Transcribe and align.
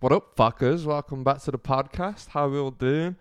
What 0.00 0.12
up, 0.12 0.36
fuckers? 0.36 0.84
Welcome 0.84 1.24
back 1.24 1.42
to 1.42 1.50
the 1.50 1.58
podcast. 1.58 2.28
How 2.28 2.46
are 2.46 2.50
we 2.50 2.58
all 2.60 2.70
doing? 2.70 3.16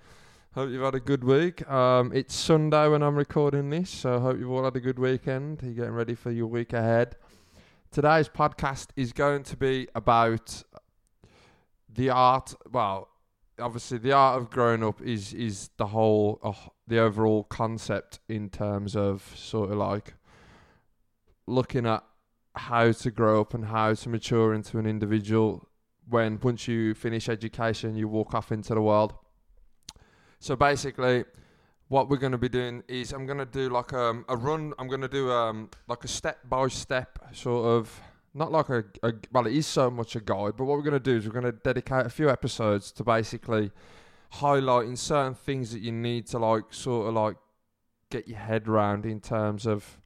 Hope 0.54 0.70
you've 0.70 0.84
had 0.84 0.94
a 0.94 1.00
good 1.00 1.24
week. 1.24 1.68
Um, 1.68 2.12
it's 2.14 2.36
Sunday 2.36 2.88
when 2.88 3.02
I'm 3.02 3.16
recording 3.16 3.72
this, 3.72 3.90
so 3.90 4.18
I 4.18 4.20
hope 4.20 4.38
you've 4.38 4.52
all 4.52 4.64
had 4.64 4.76
a 4.76 4.80
good 4.80 5.00
weekend. 5.00 5.64
You're 5.64 5.74
getting 5.74 5.94
ready 5.94 6.14
for 6.14 6.30
your 6.30 6.46
week 6.46 6.74
ahead. 6.74 7.16
Today's 7.90 8.30
podcast 8.30 8.90
is 8.96 9.12
going 9.12 9.42
to 9.46 9.58
be 9.58 9.88
about 9.96 10.62
the 11.92 12.12
art. 12.12 12.54
Well, 12.72 13.10
obviously, 13.58 13.98
the 13.98 14.12
art 14.12 14.40
of 14.40 14.52
growing 14.52 14.84
up 14.84 15.02
is 15.02 15.34
is 15.34 15.72
the 15.78 15.88
whole, 15.88 16.40
uh, 16.44 16.54
the 16.86 17.00
overall 17.00 17.44
concept 17.46 18.20
in 18.30 18.52
terms 18.52 18.96
of 18.96 19.34
sort 19.36 19.72
of 19.72 19.78
like 19.78 20.14
looking 21.48 21.88
at 21.88 22.04
how 22.56 22.92
to 22.92 23.10
grow 23.10 23.42
up 23.42 23.56
and 23.56 23.66
how 23.66 23.96
to 23.96 24.10
mature 24.10 24.54
into 24.54 24.78
an 24.78 24.86
individual 24.86 25.67
when 26.10 26.40
once 26.42 26.68
you 26.68 26.94
finish 26.94 27.30
education, 27.30 27.96
you 27.96 28.08
walk 28.08 28.34
off 28.34 28.52
into 28.52 28.74
the 28.74 28.82
world. 28.82 29.14
So 30.40 30.56
basically, 30.56 31.26
what 31.88 32.10
we're 32.10 32.18
going 32.18 32.32
to 32.34 32.38
be 32.38 32.50
doing 32.50 32.84
is 32.88 33.12
I'm 33.12 33.26
going 33.26 33.40
to 33.40 33.46
do 33.46 33.70
like 33.70 33.94
um, 33.94 34.26
a 34.30 34.36
run. 34.36 34.74
I'm 34.78 34.88
going 34.88 35.02
to 35.02 35.08
do 35.08 35.32
um, 35.32 35.70
like 35.88 36.04
a 36.04 36.08
step 36.08 36.40
by 36.50 36.68
step 36.68 37.20
sort 37.34 37.66
of 37.66 38.02
not 38.34 38.52
like 38.52 38.70
a, 38.70 38.84
a 39.04 39.14
well, 39.32 39.48
it 39.48 39.54
is 39.54 39.66
so 39.66 39.90
much 39.90 40.16
a 40.16 40.20
guide. 40.20 40.54
But 40.58 40.66
what 40.66 40.78
we're 40.78 40.84
going 40.84 40.94
to 40.94 41.00
do 41.00 41.16
is 41.18 41.26
we're 41.26 41.34
going 41.40 41.46
to 41.46 41.52
dedicate 41.52 42.06
a 42.06 42.10
few 42.10 42.30
episodes 42.30 42.92
to 42.94 43.04
basically 43.04 43.72
highlighting 44.36 44.98
certain 44.98 45.34
things 45.34 45.72
that 45.72 45.80
you 45.80 45.92
need 45.92 46.28
to 46.28 46.40
like 46.40 46.66
sort 46.72 47.08
of 47.08 47.14
like 47.14 47.38
get 48.10 48.28
your 48.28 48.38
head 48.38 48.68
around 48.68 49.06
in 49.06 49.20
terms 49.20 49.66
of 49.66 50.00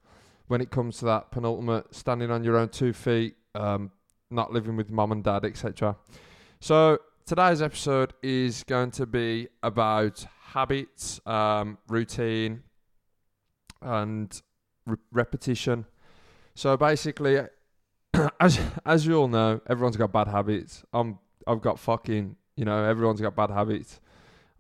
when 0.47 0.61
it 0.61 0.71
comes 0.71 0.97
to 0.97 1.05
that 1.05 1.31
penultimate 1.31 1.93
standing 1.93 2.31
on 2.31 2.43
your 2.43 2.57
own 2.57 2.69
two 2.69 2.93
feet, 2.93 3.35
um, 3.55 3.91
not 4.31 4.51
living 4.51 4.75
with 4.75 4.89
mom 4.89 5.11
and 5.11 5.23
dad, 5.23 5.45
etc. 5.45 5.95
So 6.59 6.99
today's 7.25 7.61
episode 7.61 8.13
is 8.21 8.63
going 8.63 8.91
to 8.91 9.05
be 9.05 9.47
about 9.63 10.25
habits, 10.53 11.19
um, 11.25 11.77
routine, 11.87 12.63
and 13.81 14.41
re- 14.85 14.97
repetition. 15.11 15.85
So 16.55 16.77
basically, 16.77 17.39
as 18.39 18.59
as 18.85 19.05
you 19.05 19.15
all 19.15 19.27
know, 19.27 19.61
everyone's 19.69 19.97
got 19.97 20.11
bad 20.11 20.27
habits. 20.27 20.83
I'm 20.93 21.19
I've 21.47 21.61
got 21.61 21.79
fucking 21.79 22.35
you 22.55 22.65
know 22.65 22.83
everyone's 22.83 23.21
got 23.21 23.35
bad 23.35 23.51
habits. 23.51 23.99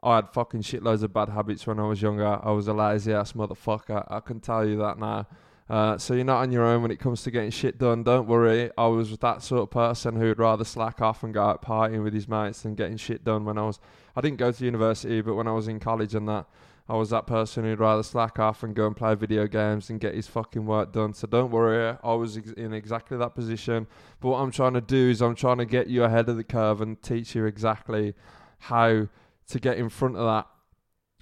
I 0.03 0.15
had 0.15 0.29
fucking 0.29 0.61
shitloads 0.61 1.03
of 1.03 1.13
bad 1.13 1.29
habits 1.29 1.67
when 1.67 1.79
I 1.79 1.83
was 1.83 2.01
younger. 2.01 2.25
I 2.25 2.51
was 2.51 2.67
a 2.67 2.73
lazy 2.73 3.13
ass 3.13 3.33
motherfucker. 3.33 4.05
I 4.09 4.19
can 4.19 4.39
tell 4.39 4.65
you 4.65 4.77
that 4.77 4.97
now. 4.97 5.27
Uh, 5.71 5.97
so 5.97 6.13
you're 6.13 6.25
not 6.25 6.41
on 6.41 6.51
your 6.51 6.65
own 6.65 6.81
when 6.81 6.91
it 6.91 6.99
comes 6.99 7.23
to 7.23 7.31
getting 7.31 7.49
shit 7.49 7.77
done. 7.77 8.03
Don't 8.03 8.27
worry. 8.27 8.69
I 8.77 8.87
was 8.87 9.17
that 9.19 9.41
sort 9.41 9.61
of 9.61 9.71
person 9.71 10.17
who'd 10.17 10.37
rather 10.37 10.65
slack 10.65 11.01
off 11.01 11.23
and 11.23 11.33
go 11.33 11.41
out 11.41 11.61
partying 11.61 12.03
with 12.03 12.13
his 12.13 12.27
mates 12.27 12.63
than 12.63 12.75
getting 12.75 12.97
shit 12.97 13.23
done 13.23 13.45
when 13.45 13.57
I 13.57 13.61
was. 13.61 13.79
I 14.13 14.19
didn't 14.19 14.35
go 14.35 14.51
to 14.51 14.65
university, 14.65 15.21
but 15.21 15.35
when 15.35 15.47
I 15.47 15.53
was 15.53 15.69
in 15.69 15.79
college 15.79 16.13
and 16.13 16.27
that, 16.27 16.45
I 16.89 16.97
was 16.97 17.11
that 17.11 17.25
person 17.25 17.63
who'd 17.63 17.79
rather 17.79 18.03
slack 18.03 18.37
off 18.37 18.63
and 18.63 18.75
go 18.75 18.85
and 18.85 18.97
play 18.97 19.15
video 19.15 19.47
games 19.47 19.89
and 19.89 19.97
get 19.97 20.13
his 20.13 20.27
fucking 20.27 20.65
work 20.65 20.91
done. 20.91 21.13
So 21.13 21.25
don't 21.25 21.51
worry. 21.51 21.95
I 22.03 22.13
was 22.15 22.35
ex- 22.35 22.51
in 22.51 22.73
exactly 22.73 23.17
that 23.19 23.33
position. 23.33 23.87
But 24.19 24.27
what 24.31 24.39
I'm 24.39 24.51
trying 24.51 24.73
to 24.73 24.81
do 24.81 25.09
is 25.09 25.21
I'm 25.21 25.35
trying 25.35 25.59
to 25.59 25.65
get 25.65 25.87
you 25.87 26.03
ahead 26.03 26.27
of 26.27 26.35
the 26.35 26.43
curve 26.43 26.81
and 26.81 27.01
teach 27.01 27.33
you 27.33 27.45
exactly 27.45 28.13
how 28.59 29.07
to 29.47 29.59
get 29.61 29.77
in 29.77 29.87
front 29.87 30.17
of 30.17 30.25
that 30.25 30.47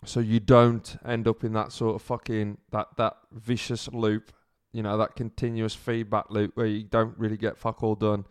so 0.05 0.19
you 0.19 0.39
don't 0.39 0.97
end 1.05 1.27
up 1.27 1.43
in 1.43 1.53
that 1.53 1.71
sort 1.71 1.95
of 1.95 2.01
fucking 2.01 2.57
that 2.71 2.87
that 2.97 3.17
vicious 3.31 3.87
loop 3.89 4.31
you 4.71 4.83
know 4.83 4.97
that 4.97 5.15
continuous 5.15 5.73
feedback 5.73 6.29
loop 6.29 6.55
where 6.55 6.65
you 6.65 6.83
don't 6.83 7.17
really 7.17 7.37
get 7.37 7.57
fuck 7.57 7.83
all 7.83 7.95
done. 7.95 8.25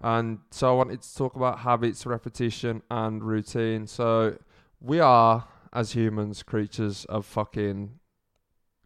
And 0.00 0.40
so 0.50 0.68
I 0.68 0.72
wanted 0.72 1.02
to 1.02 1.16
talk 1.16 1.34
about 1.34 1.60
habits, 1.60 2.04
repetition, 2.04 2.82
and 2.90 3.22
routine. 3.22 3.86
So 3.86 4.36
we 4.80 5.00
are, 5.00 5.46
as 5.72 5.92
humans, 5.92 6.42
creatures 6.42 7.06
of 7.06 7.24
fucking 7.24 7.98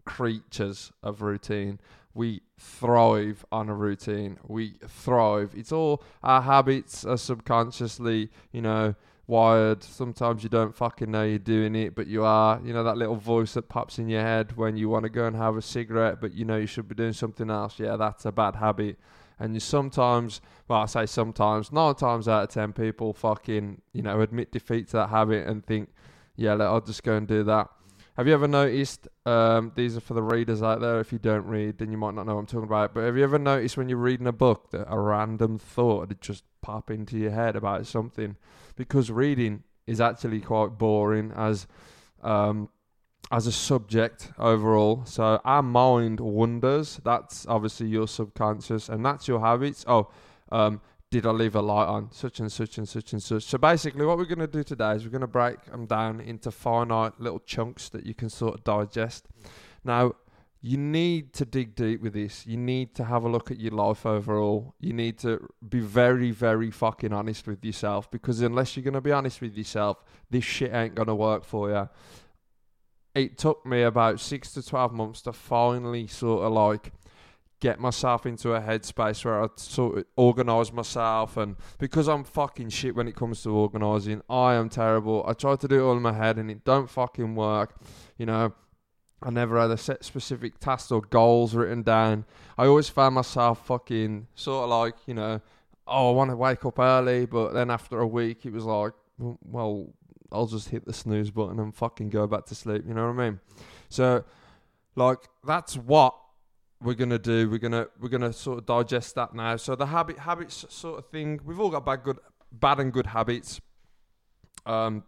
creatures 0.04 0.92
of 1.03 1.22
routine. 1.22 1.81
We 2.14 2.42
thrive 2.59 3.44
on 3.50 3.69
a 3.69 3.75
routine. 3.75 4.38
We 4.47 4.75
thrive. 4.86 5.54
It's 5.56 5.72
all 5.72 6.03
our 6.22 6.42
habits 6.42 7.04
are 7.04 7.16
subconsciously, 7.16 8.30
you 8.53 8.62
know, 8.62 8.94
wired. 9.28 9.84
Sometimes 9.84 10.43
you 10.43 10.49
don't 10.49 10.75
fucking 10.75 11.11
know 11.11 11.22
you're 11.22 11.39
doing 11.39 11.77
it, 11.77 11.94
but 11.94 12.09
you 12.09 12.25
are. 12.25 12.61
You 12.65 12.72
know 12.72 12.83
that 12.83 12.97
little 12.97 13.15
voice 13.15 13.55
that 13.55 13.69
pops 13.69 13.99
in 14.00 14.09
your 14.09 14.22
head 14.22 14.56
when 14.56 14.77
you 14.77 14.89
want 14.89 15.05
to 15.05 15.11
go 15.11 15.27
and 15.27 15.37
have 15.37 15.56
a 15.56 15.62
cigarette, 15.62 16.21
but 16.21 16.33
you 16.33 16.44
know 16.44 16.56
you 16.56 16.66
should 16.66 16.89
be 16.89 16.97
doing 16.97 17.12
something 17.12 17.50
else. 17.50 17.78
Yeah, 17.78 17.97
that's 17.97 18.25
a 18.25 18.33
bad 18.33 18.56
habit. 18.56 18.99
And 19.39 19.55
you 19.55 19.61
sometimes, 19.61 20.41
well, 20.66 20.81
I 20.81 20.87
say 20.87 21.06
sometimes, 21.06 21.71
nine 21.71 21.94
times 21.94 22.27
out 22.27 22.44
of 22.44 22.49
ten, 22.49 22.72
people 22.72 23.12
fucking, 23.12 23.83
you 23.93 24.03
know, 24.03 24.21
admit 24.21 24.50
defeat 24.50 24.89
to 24.89 24.97
that 24.97 25.11
habit 25.11 25.47
and 25.47 25.65
think, 25.65 25.91
yeah, 26.34 26.55
I'll 26.55 26.81
just 26.81 27.05
go 27.05 27.15
and 27.15 27.28
do 27.28 27.45
that. 27.45 27.69
Have 28.16 28.27
you 28.27 28.34
ever 28.34 28.49
noticed? 28.49 29.06
Um, 29.27 29.71
these 29.77 29.97
are 29.97 30.00
for 30.00 30.15
the 30.15 30.22
readers 30.22 30.60
out 30.60 30.81
there. 30.81 30.99
If 30.99 31.12
you 31.12 31.21
don't 31.21 31.47
read, 31.47 31.78
then 31.78 31.93
you 31.93 31.99
might 31.99 32.15
not 32.15 32.27
know 32.27 32.34
what 32.34 32.41
I'm 32.41 32.47
talking 32.47 32.65
about. 32.65 32.93
But 32.93 33.05
have 33.05 33.16
you 33.16 33.22
ever 33.22 33.39
noticed 33.39 33.77
when 33.77 33.89
you're 33.89 33.99
reading 33.99 34.27
a 34.27 34.33
book 34.33 34.72
that 34.72 34.87
a 34.93 34.99
random 34.99 35.56
thought 35.56 36.21
just 36.21 36.43
pop 36.68 36.90
into 36.90 37.16
your 37.16 37.30
head 37.30 37.56
about 37.56 37.86
something? 37.86 38.36
Because 38.76 39.10
reading 39.10 39.64
is 39.86 40.02
actually 40.02 40.40
quite 40.40 40.76
boring 40.76 41.32
as 41.34 41.66
um, 42.22 42.68
as 43.32 43.46
a 43.46 43.52
subject 43.52 44.30
overall. 44.38 45.02
So 45.06 45.40
our 45.44 45.62
mind 45.62 46.20
wonders. 46.20 47.00
That's 47.04 47.46
obviously 47.46 47.88
your 47.88 48.06
subconscious, 48.06 48.90
and 48.90 49.04
that's 49.04 49.26
your 49.26 49.40
habits. 49.40 49.84
Oh, 49.88 50.10
um, 50.52 50.82
did 51.10 51.24
I 51.24 51.30
leave 51.30 51.54
a 51.54 51.62
light 51.62 51.86
on 51.86 52.12
such 52.12 52.38
and 52.38 52.52
such 52.52 52.76
and 52.76 52.86
such 52.86 53.14
and 53.14 53.22
such? 53.22 53.44
So 53.44 53.56
basically, 53.56 54.04
what 54.04 54.18
we're 54.18 54.26
going 54.26 54.38
to 54.40 54.46
do 54.46 54.62
today 54.62 54.92
is 54.92 55.04
we're 55.04 55.10
going 55.10 55.22
to 55.22 55.26
break 55.26 55.64
them 55.64 55.86
down 55.86 56.20
into 56.20 56.50
finite 56.50 57.18
little 57.18 57.40
chunks 57.40 57.88
that 57.90 58.04
you 58.04 58.14
can 58.14 58.28
sort 58.28 58.54
of 58.54 58.64
digest. 58.64 59.26
Now, 59.84 60.12
you 60.68 60.76
need 60.76 61.32
to 61.32 61.46
dig 61.46 61.74
deep 61.74 62.02
with 62.02 62.12
this. 62.12 62.46
You 62.46 62.58
need 62.58 62.94
to 62.96 63.04
have 63.04 63.24
a 63.24 63.28
look 63.28 63.50
at 63.50 63.58
your 63.58 63.72
life 63.72 64.04
overall. 64.04 64.74
You 64.78 64.92
need 64.92 65.18
to 65.20 65.48
be 65.66 65.80
very, 65.80 66.30
very 66.30 66.70
fucking 66.70 67.10
honest 67.10 67.46
with 67.46 67.64
yourself 67.64 68.10
because 68.10 68.42
unless 68.42 68.76
you're 68.76 68.84
going 68.84 68.92
to 68.92 69.00
be 69.00 69.10
honest 69.10 69.40
with 69.40 69.56
yourself, 69.56 70.04
this 70.28 70.44
shit 70.44 70.74
ain't 70.74 70.94
going 70.94 71.08
to 71.08 71.14
work 71.14 71.46
for 71.46 71.70
you. 71.70 71.88
It 73.14 73.38
took 73.38 73.64
me 73.64 73.80
about 73.80 74.20
six 74.20 74.52
to 74.52 74.62
12 74.62 74.92
months 74.92 75.22
to 75.22 75.32
finally 75.32 76.06
sort 76.06 76.44
of 76.44 76.52
like 76.52 76.92
get 77.60 77.80
myself 77.80 78.26
into 78.26 78.52
a 78.52 78.60
headspace 78.60 79.24
where 79.24 79.42
I 79.42 79.48
sort 79.56 79.96
of 79.96 80.04
organise 80.16 80.70
myself 80.70 81.38
and 81.38 81.56
because 81.78 82.08
I'm 82.08 82.24
fucking 82.24 82.68
shit 82.68 82.94
when 82.94 83.08
it 83.08 83.16
comes 83.16 83.42
to 83.44 83.56
organising, 83.56 84.20
I 84.28 84.52
am 84.56 84.68
terrible. 84.68 85.24
I 85.26 85.32
try 85.32 85.56
to 85.56 85.66
do 85.66 85.80
it 85.80 85.82
all 85.82 85.96
in 85.96 86.02
my 86.02 86.12
head 86.12 86.36
and 86.36 86.50
it 86.50 86.62
don't 86.62 86.90
fucking 86.90 87.34
work. 87.34 87.74
You 88.18 88.26
know, 88.26 88.52
I 89.22 89.30
never 89.30 89.60
had 89.60 89.70
a 89.70 89.76
set 89.76 90.04
specific 90.04 90.58
tasks 90.60 90.92
or 90.92 91.00
goals 91.00 91.54
written 91.54 91.82
down. 91.82 92.24
I 92.56 92.66
always 92.66 92.88
found 92.88 93.14
myself 93.16 93.66
fucking 93.66 94.28
sort 94.34 94.64
of 94.64 94.70
like, 94.70 94.94
you 95.06 95.14
know, 95.14 95.40
oh, 95.86 96.10
I 96.10 96.12
want 96.12 96.30
to 96.30 96.36
wake 96.36 96.64
up 96.64 96.78
early, 96.78 97.26
but 97.26 97.52
then 97.52 97.70
after 97.70 97.98
a 97.98 98.06
week 98.06 98.46
it 98.46 98.52
was 98.52 98.64
like, 98.64 98.92
well, 99.18 99.92
I'll 100.30 100.46
just 100.46 100.68
hit 100.68 100.84
the 100.84 100.92
snooze 100.92 101.30
button 101.30 101.58
and 101.58 101.74
fucking 101.74 102.10
go 102.10 102.26
back 102.26 102.46
to 102.46 102.54
sleep. 102.54 102.84
You 102.86 102.94
know 102.94 103.10
what 103.10 103.20
I 103.20 103.30
mean? 103.30 103.40
So, 103.88 104.24
like, 104.94 105.20
that's 105.44 105.76
what 105.76 106.14
we're 106.80 106.94
gonna 106.94 107.18
do. 107.18 107.50
We're 107.50 107.58
gonna 107.58 107.88
we're 107.98 108.08
gonna 108.08 108.32
sort 108.32 108.58
of 108.58 108.66
digest 108.66 109.14
that 109.16 109.34
now. 109.34 109.56
So 109.56 109.74
the 109.74 109.86
habit 109.86 110.18
habits 110.18 110.64
sort 110.68 110.98
of 110.98 111.06
thing. 111.08 111.40
We've 111.44 111.58
all 111.58 111.70
got 111.70 111.84
bad 111.84 112.02
good 112.04 112.18
bad 112.52 112.80
and 112.80 112.92
good 112.92 113.06
habits. 113.06 113.60
Um, 114.66 115.04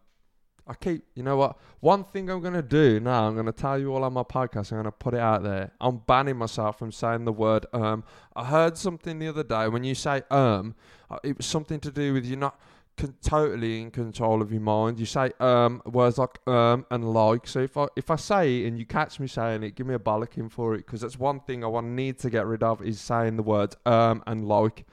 I 0.70 0.74
keep 0.74 1.04
you 1.16 1.24
know 1.24 1.36
what 1.36 1.58
one 1.80 2.04
thing 2.04 2.30
I'm 2.30 2.40
gonna 2.40 2.62
do 2.62 3.00
now. 3.00 3.26
I'm 3.26 3.34
gonna 3.34 3.50
tell 3.50 3.76
you 3.76 3.92
all 3.92 4.04
on 4.04 4.12
my 4.12 4.22
podcast. 4.22 4.70
I'm 4.70 4.78
gonna 4.78 4.92
put 4.92 5.14
it 5.14 5.20
out 5.20 5.42
there. 5.42 5.72
I'm 5.80 5.98
banning 5.98 6.36
myself 6.36 6.78
from 6.78 6.92
saying 6.92 7.24
the 7.24 7.32
word 7.32 7.66
um. 7.72 8.04
I 8.36 8.44
heard 8.44 8.78
something 8.78 9.18
the 9.18 9.26
other 9.28 9.42
day 9.42 9.66
when 9.66 9.82
you 9.82 9.96
say 9.96 10.22
um, 10.30 10.76
uh, 11.10 11.18
it 11.24 11.36
was 11.36 11.46
something 11.46 11.80
to 11.80 11.90
do 11.90 12.14
with 12.14 12.24
you're 12.24 12.38
not 12.38 12.60
con- 12.96 13.16
totally 13.20 13.80
in 13.80 13.90
control 13.90 14.40
of 14.42 14.52
your 14.52 14.60
mind. 14.60 15.00
You 15.00 15.06
say 15.06 15.32
um 15.40 15.82
words 15.86 16.18
like 16.18 16.38
um 16.46 16.86
and 16.92 17.12
like. 17.12 17.48
So 17.48 17.58
if 17.58 17.76
I 17.76 17.88
if 17.96 18.08
I 18.08 18.16
say 18.16 18.60
it 18.60 18.68
and 18.68 18.78
you 18.78 18.86
catch 18.86 19.18
me 19.18 19.26
saying 19.26 19.64
it, 19.64 19.74
give 19.74 19.88
me 19.88 19.94
a 19.94 19.98
bollocking 19.98 20.52
for 20.52 20.74
it 20.74 20.86
because 20.86 21.00
that's 21.00 21.18
one 21.18 21.40
thing 21.40 21.64
I 21.64 21.66
want 21.66 21.86
to 21.86 21.90
need 21.90 22.20
to 22.20 22.30
get 22.30 22.46
rid 22.46 22.62
of 22.62 22.80
is 22.80 23.00
saying 23.00 23.36
the 23.36 23.42
words 23.42 23.76
um 23.86 24.22
and 24.28 24.46
like 24.46 24.86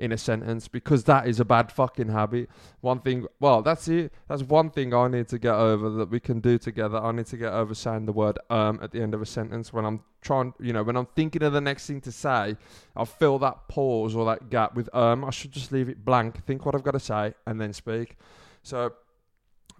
in 0.00 0.12
a 0.12 0.18
sentence 0.18 0.66
because 0.66 1.04
that 1.04 1.28
is 1.28 1.38
a 1.38 1.44
bad 1.44 1.70
fucking 1.70 2.08
habit. 2.08 2.48
One 2.80 3.00
thing, 3.00 3.26
well, 3.38 3.62
that's 3.62 3.86
it. 3.86 4.12
That's 4.28 4.42
one 4.42 4.70
thing 4.70 4.94
I 4.94 5.08
need 5.08 5.28
to 5.28 5.38
get 5.38 5.54
over 5.54 5.90
that 5.90 6.10
we 6.10 6.18
can 6.18 6.40
do 6.40 6.58
together. 6.58 6.98
I 6.98 7.12
need 7.12 7.26
to 7.26 7.36
get 7.36 7.52
over 7.52 7.74
saying 7.74 8.06
the 8.06 8.12
word 8.12 8.38
um 8.48 8.80
at 8.82 8.90
the 8.92 9.00
end 9.00 9.14
of 9.14 9.20
a 9.20 9.26
sentence 9.26 9.72
when 9.72 9.84
I'm 9.84 10.00
trying, 10.22 10.54
you 10.58 10.72
know, 10.72 10.82
when 10.82 10.96
I'm 10.96 11.06
thinking 11.14 11.42
of 11.42 11.52
the 11.52 11.60
next 11.60 11.86
thing 11.86 12.00
to 12.02 12.12
say. 12.12 12.56
I'll 12.96 13.04
fill 13.04 13.38
that 13.40 13.68
pause 13.68 14.14
or 14.14 14.24
that 14.26 14.50
gap 14.50 14.74
with 14.74 14.92
um. 14.94 15.24
I 15.24 15.30
should 15.30 15.52
just 15.52 15.70
leave 15.70 15.88
it 15.88 16.04
blank, 16.04 16.44
think 16.46 16.64
what 16.64 16.74
I've 16.74 16.82
got 16.82 16.92
to 16.92 17.00
say, 17.00 17.34
and 17.46 17.60
then 17.60 17.72
speak. 17.72 18.16
So, 18.62 18.92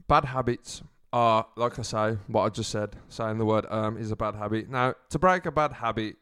bad 0.06 0.26
habits 0.26 0.82
are, 1.12 1.46
like 1.56 1.78
I 1.78 1.82
say, 1.82 2.18
what 2.28 2.42
I 2.42 2.48
just 2.50 2.70
said, 2.70 2.96
saying 3.08 3.38
the 3.38 3.44
word 3.44 3.66
um 3.70 3.96
is 3.96 4.10
a 4.10 4.16
bad 4.16 4.34
habit. 4.34 4.68
Now, 4.68 4.94
to 5.08 5.18
break 5.18 5.46
a 5.46 5.50
bad 5.50 5.72
habit, 5.72 6.16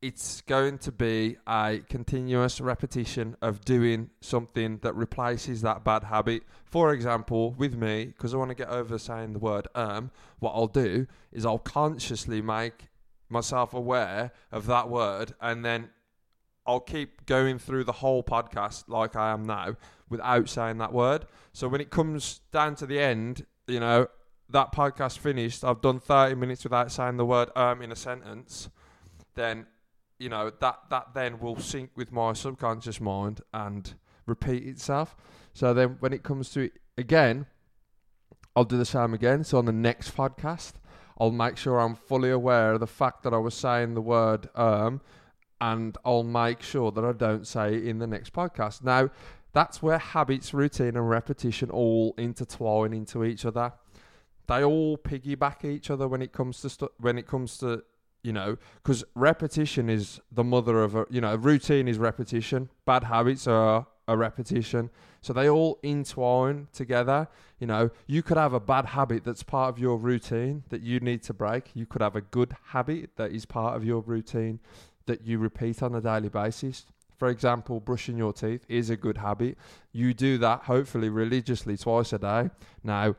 it's 0.00 0.42
going 0.42 0.78
to 0.78 0.92
be 0.92 1.36
a 1.46 1.80
continuous 1.88 2.60
repetition 2.60 3.36
of 3.42 3.64
doing 3.64 4.10
something 4.20 4.78
that 4.82 4.94
replaces 4.94 5.62
that 5.62 5.82
bad 5.82 6.04
habit. 6.04 6.44
For 6.64 6.92
example, 6.92 7.52
with 7.52 7.74
me, 7.74 8.06
because 8.06 8.32
I 8.32 8.36
want 8.36 8.50
to 8.50 8.54
get 8.54 8.68
over 8.68 8.98
saying 8.98 9.32
the 9.32 9.38
word 9.40 9.66
um, 9.74 10.10
what 10.38 10.52
I'll 10.52 10.68
do 10.68 11.06
is 11.32 11.44
I'll 11.44 11.58
consciously 11.58 12.40
make 12.40 12.88
myself 13.28 13.74
aware 13.74 14.32
of 14.52 14.66
that 14.66 14.88
word 14.88 15.34
and 15.40 15.64
then 15.64 15.90
I'll 16.66 16.80
keep 16.80 17.26
going 17.26 17.58
through 17.58 17.84
the 17.84 17.92
whole 17.92 18.22
podcast 18.22 18.84
like 18.88 19.16
I 19.16 19.32
am 19.32 19.42
now 19.42 19.76
without 20.08 20.48
saying 20.48 20.78
that 20.78 20.92
word. 20.92 21.26
So 21.52 21.66
when 21.66 21.80
it 21.80 21.90
comes 21.90 22.40
down 22.52 22.76
to 22.76 22.86
the 22.86 23.00
end, 23.00 23.46
you 23.66 23.80
know, 23.80 24.06
that 24.50 24.72
podcast 24.72 25.18
finished, 25.18 25.64
I've 25.64 25.80
done 25.80 25.98
30 25.98 26.36
minutes 26.36 26.64
without 26.64 26.92
saying 26.92 27.16
the 27.16 27.26
word 27.26 27.50
um 27.56 27.82
in 27.82 27.90
a 27.90 27.96
sentence, 27.96 28.68
then 29.34 29.66
you 30.18 30.28
know 30.28 30.50
that 30.60 30.78
that 30.90 31.14
then 31.14 31.38
will 31.40 31.58
sync 31.58 31.90
with 31.96 32.12
my 32.12 32.32
subconscious 32.32 33.00
mind 33.00 33.40
and 33.52 33.94
repeat 34.26 34.66
itself. 34.66 35.16
So 35.54 35.72
then 35.74 35.96
when 36.00 36.12
it 36.12 36.22
comes 36.22 36.50
to 36.50 36.62
it 36.62 36.72
again, 36.96 37.46
I'll 38.54 38.64
do 38.64 38.76
the 38.76 38.84
same 38.84 39.14
again. 39.14 39.44
So 39.44 39.58
on 39.58 39.64
the 39.64 39.72
next 39.72 40.16
podcast, 40.16 40.74
I'll 41.18 41.30
make 41.30 41.56
sure 41.56 41.78
I'm 41.78 41.94
fully 41.94 42.30
aware 42.30 42.72
of 42.72 42.80
the 42.80 42.86
fact 42.86 43.22
that 43.22 43.32
I 43.32 43.38
was 43.38 43.54
saying 43.54 43.94
the 43.94 44.02
word 44.02 44.48
um 44.54 45.00
and 45.60 45.98
I'll 46.04 46.22
make 46.22 46.62
sure 46.62 46.92
that 46.92 47.04
I 47.04 47.12
don't 47.12 47.46
say 47.46 47.74
it 47.74 47.86
in 47.86 47.98
the 47.98 48.06
next 48.06 48.32
podcast. 48.32 48.84
Now, 48.84 49.10
that's 49.52 49.82
where 49.82 49.98
habits, 49.98 50.54
routine, 50.54 50.96
and 50.96 51.08
repetition 51.08 51.70
all 51.70 52.14
intertwine 52.16 52.92
into 52.92 53.24
each 53.24 53.44
other. 53.44 53.72
They 54.46 54.62
all 54.62 54.96
piggyback 54.96 55.64
each 55.64 55.90
other 55.90 56.06
when 56.06 56.22
it 56.22 56.32
comes 56.32 56.60
to 56.60 56.70
stu- 56.70 56.92
when 56.98 57.18
it 57.18 57.26
comes 57.26 57.58
to 57.58 57.82
you 58.22 58.32
know 58.32 58.56
because 58.82 59.04
repetition 59.14 59.88
is 59.88 60.20
the 60.32 60.44
mother 60.44 60.82
of 60.82 60.94
a 60.94 61.06
you 61.10 61.20
know 61.20 61.34
routine 61.36 61.88
is 61.88 61.98
repetition. 61.98 62.68
Bad 62.84 63.04
habits 63.04 63.46
are 63.46 63.86
a 64.06 64.16
repetition, 64.16 64.90
so 65.20 65.32
they 65.32 65.48
all 65.48 65.78
entwine 65.82 66.68
together. 66.72 67.28
You 67.58 67.66
know, 67.66 67.90
you 68.06 68.22
could 68.22 68.36
have 68.36 68.54
a 68.54 68.60
bad 68.60 68.86
habit 68.86 69.24
that's 69.24 69.42
part 69.42 69.68
of 69.68 69.78
your 69.78 69.98
routine 69.98 70.64
that 70.70 70.80
you 70.80 71.00
need 71.00 71.22
to 71.24 71.34
break. 71.34 71.70
You 71.74 71.86
could 71.86 72.02
have 72.02 72.16
a 72.16 72.20
good 72.20 72.54
habit 72.68 73.10
that 73.16 73.32
is 73.32 73.44
part 73.44 73.76
of 73.76 73.84
your 73.84 74.00
routine 74.00 74.60
that 75.06 75.26
you 75.26 75.38
repeat 75.38 75.82
on 75.82 75.94
a 75.94 76.00
daily 76.00 76.28
basis. 76.28 76.86
For 77.18 77.28
example, 77.28 77.80
brushing 77.80 78.16
your 78.16 78.32
teeth 78.32 78.64
is 78.68 78.90
a 78.90 78.96
good 78.96 79.18
habit. 79.18 79.58
You 79.92 80.14
do 80.14 80.38
that 80.38 80.62
hopefully 80.62 81.08
religiously 81.08 81.76
twice 81.76 82.12
a 82.12 82.18
day. 82.18 82.50
Now, 82.84 83.16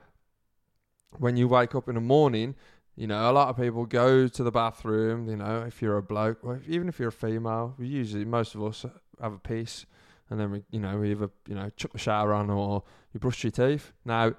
when 1.18 1.36
you 1.36 1.48
wake 1.48 1.76
up 1.76 1.90
in 1.90 1.96
the 1.96 2.02
morning, 2.02 2.56
you 3.00 3.08
know, 3.08 3.32
a 3.32 3.32
lot 3.32 3.48
of 3.48 3.56
people 3.56 3.86
go 3.86 4.28
to 4.28 4.44
the 4.44 4.52
bathroom, 4.52 5.30
you 5.30 5.38
know, 5.38 5.64
if 5.66 5.82
you're 5.82 5.96
a 5.96 6.04
bloke, 6.04 6.40
or 6.44 6.58
if, 6.58 6.68
even 6.68 6.90
if 6.90 7.00
you're 7.00 7.08
a 7.08 7.14
female, 7.14 7.74
we 7.78 7.88
usually, 7.88 8.26
most 8.26 8.56
of 8.56 8.64
us 8.64 8.86
have 9.22 9.32
a 9.32 9.38
piece 9.38 9.86
and 10.30 10.38
then 10.38 10.52
we, 10.52 10.64
you 10.70 10.82
know, 10.82 10.98
we 10.98 11.12
either, 11.12 11.30
you 11.48 11.56
know, 11.56 11.70
chuck 11.78 11.94
the 11.94 11.98
shower 11.98 12.34
on 12.34 12.50
or 12.50 12.84
you 13.14 13.22
brush 13.22 13.42
your 13.42 13.52
teeth. 13.52 13.94
Now, 14.04 14.34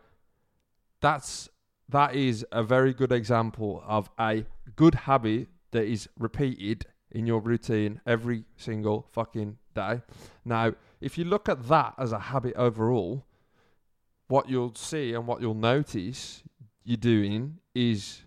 that's, 1.00 1.48
that 1.88 2.14
is 2.14 2.44
a 2.52 2.62
very 2.62 2.92
good 2.92 3.12
example 3.12 3.82
of 3.86 4.10
a 4.20 4.44
good 4.76 4.94
habit 4.94 5.48
that 5.70 5.84
is 5.84 6.06
repeated 6.18 6.84
in 7.10 7.26
your 7.26 7.40
routine 7.40 8.02
every 8.06 8.44
single 8.58 9.06
fucking 9.10 9.56
day. 9.74 10.02
Now, 10.44 10.74
if 11.00 11.16
you 11.16 11.24
look 11.24 11.48
at 11.48 11.66
that 11.68 11.94
as 11.96 12.12
a 12.12 12.18
habit 12.18 12.54
overall, 12.56 13.24
what 14.28 14.50
you'll 14.50 14.74
see 14.74 15.14
and 15.14 15.26
what 15.26 15.40
you'll 15.40 15.54
notice 15.54 16.42
you're 16.84 16.98
doing 16.98 17.56
is 17.74 18.24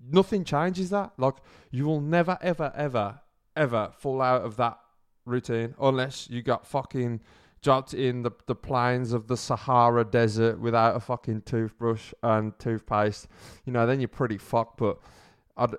nothing 0.00 0.44
changes 0.44 0.90
that. 0.90 1.12
Like, 1.16 1.36
you 1.70 1.86
will 1.86 2.00
never, 2.00 2.38
ever, 2.40 2.72
ever, 2.74 3.20
ever 3.54 3.92
fall 3.98 4.20
out 4.20 4.42
of 4.42 4.56
that 4.56 4.78
routine 5.24 5.74
unless 5.80 6.30
you 6.30 6.42
got 6.42 6.66
fucking 6.66 7.20
dropped 7.62 7.94
in 7.94 8.22
the, 8.22 8.30
the 8.46 8.54
plains 8.54 9.12
of 9.12 9.26
the 9.26 9.36
Sahara 9.36 10.04
Desert 10.04 10.60
without 10.60 10.94
a 10.94 11.00
fucking 11.00 11.42
toothbrush 11.42 12.12
and 12.22 12.56
toothpaste. 12.58 13.26
You 13.64 13.72
know, 13.72 13.86
then 13.86 14.00
you're 14.00 14.08
pretty 14.08 14.38
fucked. 14.38 14.78
But 14.78 14.98
I'd 15.56 15.74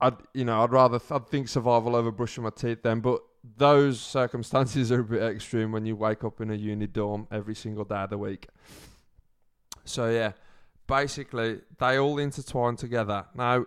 I'd 0.00 0.16
you 0.34 0.44
know 0.44 0.62
I'd 0.62 0.72
rather 0.72 0.98
th- 0.98 1.12
I'd 1.12 1.28
think 1.28 1.48
survival 1.48 1.96
over 1.96 2.10
brushing 2.10 2.44
my 2.44 2.50
teeth 2.50 2.82
then, 2.82 3.00
but 3.00 3.20
those 3.56 4.00
circumstances 4.00 4.90
are 4.92 5.00
a 5.00 5.04
bit 5.04 5.22
extreme 5.22 5.72
when 5.72 5.84
you 5.84 5.96
wake 5.96 6.24
up 6.24 6.40
in 6.40 6.50
a 6.50 6.54
uni 6.54 6.86
dorm 6.86 7.26
every 7.30 7.54
single 7.54 7.84
day 7.84 7.96
of 7.96 8.10
the 8.10 8.18
week. 8.18 8.48
So 9.84 10.10
yeah, 10.10 10.32
basically 10.86 11.60
they 11.78 11.98
all 11.98 12.18
intertwine 12.18 12.76
together. 12.76 13.26
Now, 13.34 13.66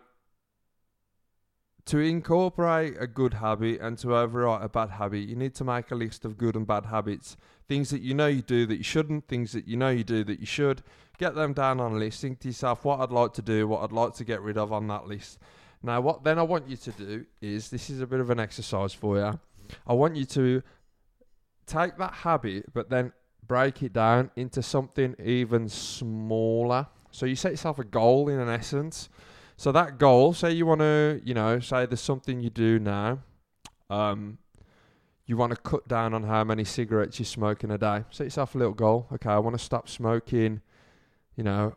to 1.85 1.97
incorporate 1.97 2.95
a 2.99 3.07
good 3.07 3.35
habit 3.35 3.81
and 3.81 3.97
to 3.97 4.07
overwrite 4.07 4.63
a 4.63 4.69
bad 4.69 4.91
habit, 4.91 5.27
you 5.27 5.35
need 5.35 5.55
to 5.55 5.63
make 5.63 5.89
a 5.89 5.95
list 5.95 6.23
of 6.23 6.37
good 6.37 6.55
and 6.55 6.67
bad 6.67 6.85
habits. 6.85 7.35
Things 7.67 7.89
that 7.89 8.01
you 8.01 8.13
know 8.13 8.27
you 8.27 8.43
do 8.43 8.65
that 8.67 8.77
you 8.77 8.83
shouldn't, 8.83 9.27
things 9.27 9.53
that 9.53 9.67
you 9.67 9.75
know 9.75 9.89
you 9.89 10.03
do 10.03 10.23
that 10.23 10.39
you 10.39 10.45
should. 10.45 10.83
Get 11.17 11.33
them 11.33 11.53
down 11.53 11.79
on 11.79 11.93
a 11.93 11.95
list. 11.95 12.21
Think 12.21 12.39
to 12.41 12.49
yourself 12.49 12.85
what 12.85 12.99
I'd 12.99 13.11
like 13.11 13.33
to 13.33 13.41
do, 13.41 13.67
what 13.67 13.83
I'd 13.83 13.91
like 13.91 14.13
to 14.15 14.23
get 14.23 14.41
rid 14.41 14.57
of 14.57 14.71
on 14.71 14.87
that 14.87 15.07
list. 15.07 15.39
Now, 15.81 15.99
what 16.01 16.23
then 16.23 16.37
I 16.37 16.43
want 16.43 16.69
you 16.69 16.77
to 16.77 16.91
do 16.91 17.25
is 17.41 17.69
this 17.69 17.89
is 17.89 18.01
a 18.01 18.07
bit 18.07 18.19
of 18.19 18.29
an 18.29 18.39
exercise 18.39 18.93
for 18.93 19.17
you. 19.17 19.39
I 19.87 19.93
want 19.93 20.15
you 20.15 20.25
to 20.25 20.61
take 21.65 21.97
that 21.97 22.13
habit, 22.13 22.71
but 22.73 22.89
then 22.89 23.13
break 23.47 23.81
it 23.81 23.93
down 23.93 24.29
into 24.35 24.61
something 24.61 25.15
even 25.23 25.69
smaller. 25.69 26.87
So 27.11 27.25
you 27.25 27.35
set 27.35 27.51
yourself 27.51 27.79
a 27.79 27.83
goal 27.83 28.29
in 28.29 28.39
an 28.39 28.49
essence. 28.49 29.09
So 29.57 29.71
that 29.71 29.97
goal, 29.97 30.33
say 30.33 30.51
you 30.51 30.65
want 30.65 30.79
to, 30.81 31.21
you 31.23 31.33
know, 31.33 31.59
say 31.59 31.85
there's 31.85 32.01
something 32.01 32.39
you 32.39 32.49
do 32.49 32.79
now. 32.79 33.19
Um, 33.89 34.37
you 35.25 35.37
want 35.37 35.51
to 35.51 35.57
cut 35.57 35.87
down 35.87 36.13
on 36.13 36.23
how 36.23 36.43
many 36.43 36.63
cigarettes 36.63 37.19
you 37.19 37.25
smoke 37.25 37.63
in 37.63 37.71
a 37.71 37.77
day. 37.77 38.03
Set 38.09 38.23
yourself 38.23 38.55
a 38.55 38.57
little 38.57 38.73
goal. 38.73 39.07
Okay, 39.13 39.29
I 39.29 39.37
want 39.39 39.57
to 39.57 39.63
stop 39.63 39.89
smoking. 39.89 40.61
You 41.35 41.43
know, 41.43 41.75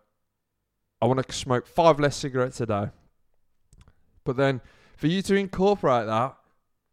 I 1.00 1.06
want 1.06 1.26
to 1.26 1.32
smoke 1.34 1.66
five 1.66 1.98
less 1.98 2.16
cigarettes 2.16 2.60
a 2.60 2.66
day. 2.66 2.86
But 4.24 4.36
then 4.36 4.60
for 4.96 5.08
you 5.08 5.20
to 5.22 5.34
incorporate 5.34 6.06
that, 6.06 6.36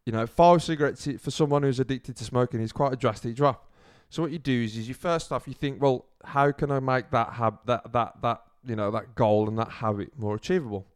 you 0.04 0.12
know, 0.12 0.26
five 0.26 0.62
cigarettes 0.62 1.06
for 1.20 1.30
someone 1.30 1.62
who's 1.62 1.78
addicted 1.78 2.16
to 2.16 2.24
smoking 2.24 2.60
is 2.60 2.72
quite 2.72 2.92
a 2.92 2.96
drastic 2.96 3.36
drop. 3.36 3.69
So 4.10 4.22
what 4.22 4.32
you 4.32 4.38
do 4.38 4.64
is, 4.64 4.76
is 4.76 4.88
you 4.88 4.94
first 4.94 5.30
off 5.30 5.46
you 5.46 5.54
think, 5.54 5.80
well, 5.80 6.06
how 6.24 6.50
can 6.50 6.70
I 6.70 6.80
make 6.80 7.10
that 7.12 7.32
have 7.34 7.58
that 7.66 7.92
that 7.92 8.20
that 8.22 8.42
you 8.64 8.76
know 8.76 8.90
that 8.90 9.14
goal 9.14 9.48
and 9.48 9.56
that 9.58 9.68
habit 9.70 10.18
more 10.18 10.34
achievable? 10.34 10.86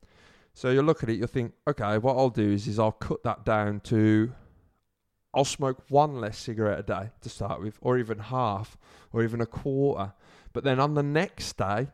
So 0.53 0.71
you 0.71 0.83
look 0.83 1.03
at 1.03 1.09
it, 1.09 1.15
you 1.15 1.27
think, 1.27 1.53
okay, 1.67 1.99
what 1.99 2.17
I'll 2.17 2.29
do 2.29 2.53
is 2.53 2.67
is 2.67 2.79
I'll 2.79 2.93
cut 2.93 3.23
that 3.23 3.45
down 3.45 3.81
to 3.85 4.33
I'll 5.33 5.45
smoke 5.45 5.83
one 5.89 6.21
less 6.21 6.39
cigarette 6.39 6.81
a 6.81 6.83
day 6.83 7.11
to 7.21 7.29
start 7.29 7.61
with, 7.61 7.79
or 7.81 7.99
even 7.99 8.19
half, 8.19 8.77
or 9.13 9.23
even 9.23 9.41
a 9.41 9.47
quarter. 9.47 10.13
But 10.53 10.65
then 10.65 10.79
on 10.79 10.95
the 10.95 11.03
next 11.03 11.57
day, 11.57 11.89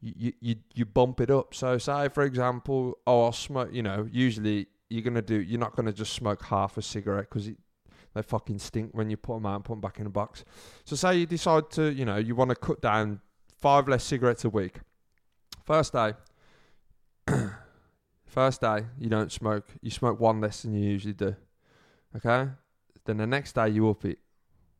you, 0.00 0.32
you 0.40 0.56
you 0.74 0.84
bump 0.84 1.20
it 1.20 1.30
up. 1.30 1.54
So 1.54 1.78
say 1.78 2.08
for 2.08 2.22
example, 2.22 2.98
oh 3.08 3.24
I'll 3.24 3.32
smoke. 3.32 3.70
You 3.72 3.82
know, 3.82 4.08
usually 4.10 4.68
you're 4.88 5.02
gonna 5.02 5.22
do. 5.22 5.40
You're 5.40 5.60
not 5.60 5.74
gonna 5.74 5.92
just 5.92 6.12
smoke 6.12 6.44
half 6.44 6.76
a 6.76 6.82
cigarette 6.82 7.28
because 7.28 7.50
they 8.14 8.22
fucking 8.22 8.58
stink 8.58 8.90
when 8.92 9.10
you 9.10 9.16
put 9.16 9.34
them 9.34 9.46
out 9.46 9.56
and 9.56 9.64
put 9.64 9.74
them 9.74 9.80
back 9.80 9.98
in 9.98 10.06
a 10.06 10.10
box. 10.10 10.44
So 10.84 10.96
say 10.96 11.16
you 11.16 11.26
decide 11.26 11.70
to, 11.72 11.92
you 11.92 12.04
know, 12.04 12.16
you 12.16 12.34
want 12.34 12.50
to 12.50 12.56
cut 12.56 12.80
down 12.80 13.20
five 13.60 13.88
less 13.88 14.04
cigarettes 14.04 14.44
a 14.44 14.50
week. 14.50 14.80
First 15.64 15.92
day, 15.92 16.12
first 18.26 18.60
day 18.60 18.80
you 18.98 19.08
don't 19.08 19.32
smoke. 19.32 19.68
You 19.80 19.90
smoke 19.90 20.20
one 20.20 20.40
less 20.40 20.62
than 20.62 20.74
you 20.74 20.88
usually 20.88 21.14
do. 21.14 21.34
Okay. 22.16 22.50
Then 23.04 23.16
the 23.16 23.26
next 23.26 23.54
day 23.54 23.68
you 23.68 23.88
up 23.90 24.04
it. 24.04 24.18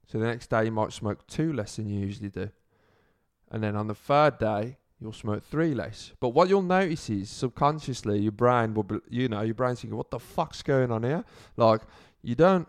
So 0.06 0.18
the 0.18 0.26
next 0.26 0.48
day 0.48 0.66
you 0.66 0.72
might 0.72 0.92
smoke 0.92 1.26
two 1.26 1.52
less 1.52 1.76
than 1.76 1.88
you 1.88 2.00
usually 2.00 2.28
do. 2.28 2.50
And 3.50 3.62
then 3.62 3.76
on 3.76 3.86
the 3.86 3.94
third 3.94 4.38
day, 4.38 4.78
you'll 5.00 5.12
smoke 5.12 5.44
three 5.44 5.74
less. 5.74 6.12
But 6.20 6.30
what 6.30 6.48
you'll 6.48 6.62
notice 6.62 7.10
is 7.10 7.30
subconsciously 7.30 8.20
your 8.20 8.32
brain 8.32 8.74
will, 8.74 8.84
be, 8.84 8.98
you 9.10 9.28
know, 9.28 9.42
your 9.42 9.54
brain's 9.54 9.80
thinking, 9.80 9.96
"What 9.96 10.10
the 10.10 10.18
fuck's 10.18 10.62
going 10.62 10.90
on 10.90 11.02
here?" 11.02 11.24
Like 11.56 11.82
you 12.22 12.34
don't, 12.34 12.66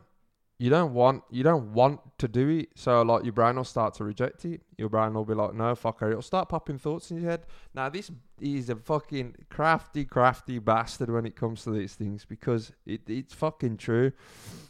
you 0.58 0.70
don't 0.70 0.94
want, 0.94 1.24
you 1.30 1.44
don't 1.44 1.74
want 1.74 2.00
to 2.20 2.28
do 2.28 2.48
it. 2.50 2.70
So 2.76 3.02
like 3.02 3.24
your 3.24 3.34
brain 3.34 3.58
will 3.58 3.64
start 3.64 3.94
to 3.96 4.04
reject 4.04 4.46
it. 4.46 4.62
Your 4.78 4.90
brain 4.90 5.14
will 5.14 5.26
be 5.26 5.34
like, 5.34 5.54
"No, 5.54 5.76
fuck 5.76 6.00
her." 6.00 6.10
It'll 6.10 6.22
start 6.22 6.50
popping 6.50 6.78
thoughts 6.78 7.12
in 7.12 7.18
your 7.18 7.30
head. 7.30 7.46
Now 7.74 7.90
this 7.90 8.10
is 8.40 8.70
a 8.70 8.76
fucking 8.76 9.36
crafty, 9.50 10.06
crafty 10.06 10.60
bastard 10.60 11.10
when 11.10 11.26
it 11.26 11.36
comes 11.36 11.64
to 11.64 11.72
these 11.72 11.96
things 11.96 12.26
because 12.26 12.72
it, 12.86 13.02
it's 13.08 13.34
fucking 13.34 13.78
true. 13.78 14.12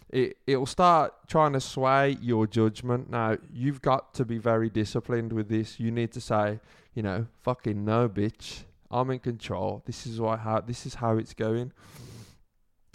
It 0.10 0.38
it'll 0.48 0.66
start 0.66 1.14
trying 1.28 1.54
to 1.54 1.62
sway 1.62 2.18
your 2.22 2.48
judgment. 2.48 3.10
Now 3.10 3.38
you've 3.54 3.82
got 3.82 4.14
to 4.16 4.26
be 4.26 4.38
very 4.40 4.70
disciplined 4.70 5.34
with 5.34 5.50
this. 5.50 5.80
You 5.80 5.92
need 5.92 6.12
to 6.14 6.22
say 6.22 6.60
you 6.96 7.04
know, 7.04 7.28
fucking 7.44 7.86
no, 7.86 8.10
bitch. 8.10 8.64
I'm 8.90 9.12
in 9.12 9.20
control. 9.20 9.84
This 9.86 10.08
is 10.08 10.20
why 10.20 10.38
how 10.38 10.62
this 10.62 10.86
is 10.86 10.96
how 10.96 11.18
it's 11.18 11.34
going. 11.34 11.74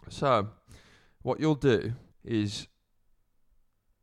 So, 0.08 0.48
what 1.22 1.38
you'll 1.38 1.54
do 1.54 1.92
is 2.24 2.66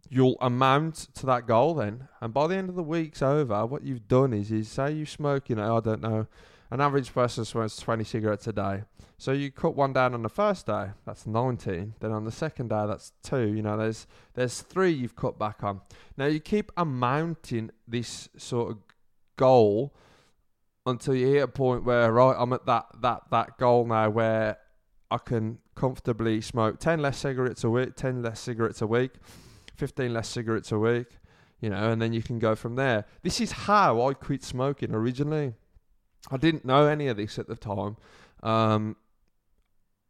you'll 0.09 0.37
amount 0.41 0.95
to 1.15 1.25
that 1.25 1.47
goal 1.47 1.73
then, 1.75 2.07
and 2.21 2.33
by 2.33 2.47
the 2.47 2.55
end 2.55 2.69
of 2.69 2.75
the 2.75 2.83
week's 2.83 3.21
over, 3.21 3.65
what 3.65 3.83
you've 3.83 4.07
done 4.07 4.33
is 4.33 4.51
is 4.51 4.69
say 4.69 4.91
you 4.91 5.05
smoke, 5.05 5.49
you 5.49 5.55
know, 5.55 5.77
I 5.77 5.79
don't 5.79 6.01
know, 6.01 6.27
An 6.69 6.81
average 6.81 7.13
person 7.13 7.45
smokes 7.45 7.77
20 7.77 8.03
cigarettes 8.03 8.47
a 8.47 8.53
day. 8.53 8.83
So 9.17 9.31
you 9.31 9.51
cut 9.51 9.75
one 9.75 9.93
down 9.93 10.13
on 10.13 10.21
the 10.21 10.29
first 10.29 10.65
day, 10.65 10.89
that's 11.05 11.25
19. 11.25 11.95
Then 11.99 12.11
on 12.11 12.25
the 12.25 12.31
second 12.31 12.69
day, 12.69 12.85
that's 12.85 13.13
two. 13.23 13.47
You 13.47 13.61
know, 13.61 13.77
there's 13.77 14.05
there's 14.33 14.61
three 14.61 14.91
you've 14.91 15.15
cut 15.15 15.39
back 15.39 15.63
on. 15.63 15.81
Now 16.17 16.25
you 16.25 16.39
keep 16.39 16.71
amounting 16.77 17.71
this 17.87 18.29
sort 18.37 18.71
of 18.71 18.77
goal 19.37 19.95
until 20.85 21.15
you 21.15 21.27
hit 21.27 21.43
a 21.43 21.47
point 21.47 21.83
where 21.83 22.11
right, 22.11 22.35
I'm 22.37 22.53
at 22.53 22.65
that 22.65 22.85
that 23.01 23.21
that 23.31 23.57
goal 23.57 23.85
now 23.85 24.09
where 24.09 24.57
I 25.09 25.17
can 25.17 25.59
comfortably 25.73 26.41
smoke 26.41 26.79
10 26.79 27.01
less 27.01 27.17
cigarettes 27.17 27.63
a 27.63 27.69
week, 27.69 27.95
10 27.95 28.21
less 28.21 28.39
cigarettes 28.39 28.81
a 28.81 28.87
week, 28.87 29.11
15 29.77 30.13
less 30.13 30.27
cigarettes 30.27 30.71
a 30.71 30.79
week, 30.79 31.07
you 31.61 31.69
know, 31.69 31.91
and 31.91 32.01
then 32.01 32.13
you 32.13 32.21
can 32.21 32.39
go 32.39 32.55
from 32.55 32.75
there. 32.75 33.05
This 33.23 33.39
is 33.39 33.51
how 33.51 34.07
I 34.07 34.13
quit 34.13 34.43
smoking 34.43 34.93
originally. 34.93 35.53
I 36.29 36.37
didn't 36.37 36.65
know 36.65 36.87
any 36.87 37.07
of 37.07 37.17
this 37.17 37.39
at 37.39 37.47
the 37.47 37.55
time. 37.55 37.95
Um, 38.43 38.97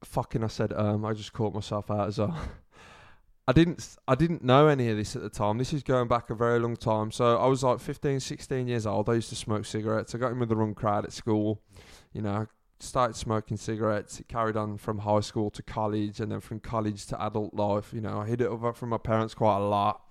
fucking, 0.04 0.44
I 0.44 0.48
said, 0.48 0.74
um, 0.74 1.06
I 1.06 1.14
just 1.14 1.34
caught 1.34 1.54
myself 1.54 1.92
out 1.92 2.08
as 2.08 2.18
well. 2.18 2.38
I 3.50 3.54
didn't 3.54 3.96
I 4.10 4.16
didn't 4.16 4.44
know 4.44 4.68
any 4.68 4.90
of 4.90 4.98
this 4.98 5.16
at 5.16 5.22
the 5.22 5.30
time. 5.30 5.58
This 5.58 5.72
is 5.72 5.82
going 5.82 6.10
back 6.10 6.30
a 6.30 6.36
very 6.36 6.60
long 6.60 6.76
time. 6.76 7.12
So 7.12 7.38
I 7.38 7.48
was 7.48 7.64
like 7.64 7.80
15, 7.80 8.20
16 8.20 8.68
years 8.68 8.86
old. 8.86 9.08
I 9.08 9.14
used 9.14 9.30
to 9.30 9.36
smoke 9.36 9.66
cigarettes. 9.66 10.14
I 10.14 10.18
got 10.18 10.34
in 10.34 10.40
with 10.40 10.50
the 10.50 10.58
wrong 10.58 10.76
crowd 10.76 11.06
at 11.06 11.14
school. 11.14 11.62
You 12.12 12.24
know, 12.24 12.48
started 12.80 13.16
smoking 13.16 13.58
cigarettes. 13.58 14.20
It 14.20 14.28
carried 14.28 14.56
on 14.56 14.78
from 14.78 15.00
high 15.00 15.22
school 15.22 15.50
to 15.52 15.64
college 15.64 16.20
and 16.20 16.32
then 16.32 16.42
from 16.42 16.60
college 16.60 17.06
to 17.08 17.22
adult 17.22 17.54
life. 17.54 17.92
You 17.94 18.02
know, 18.02 18.20
I 18.20 18.28
hid 18.28 18.42
it 18.42 18.48
over 18.48 18.74
from 18.74 18.90
my 18.90 18.98
parents 18.98 19.34
quite 19.34 19.58
a 19.58 19.68
lot. 19.68 20.02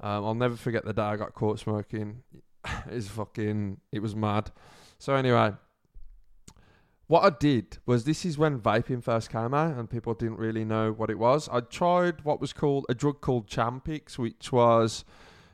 Um, 0.00 0.24
I'll 0.24 0.34
never 0.34 0.56
forget 0.56 0.84
the 0.84 0.92
day 0.92 1.02
I 1.02 1.16
got 1.16 1.34
caught 1.34 1.58
smoking. 1.58 2.22
it's 2.90 3.08
fucking, 3.08 3.78
it 3.92 4.00
was 4.00 4.16
mad. 4.16 4.50
So 4.98 5.14
anyway, 5.14 5.52
what 7.10 7.24
I 7.24 7.36
did 7.36 7.78
was 7.86 8.04
this 8.04 8.24
is 8.24 8.38
when 8.38 8.60
vaping 8.60 9.02
first 9.02 9.30
came 9.30 9.52
out 9.52 9.76
and 9.76 9.90
people 9.90 10.14
didn't 10.14 10.38
really 10.38 10.64
know 10.64 10.92
what 10.92 11.10
it 11.10 11.18
was. 11.18 11.48
I 11.48 11.60
tried 11.60 12.22
what 12.24 12.40
was 12.40 12.52
called 12.52 12.86
a 12.88 12.94
drug 12.94 13.20
called 13.20 13.48
Champix, 13.48 14.16
which 14.16 14.52
was 14.52 15.04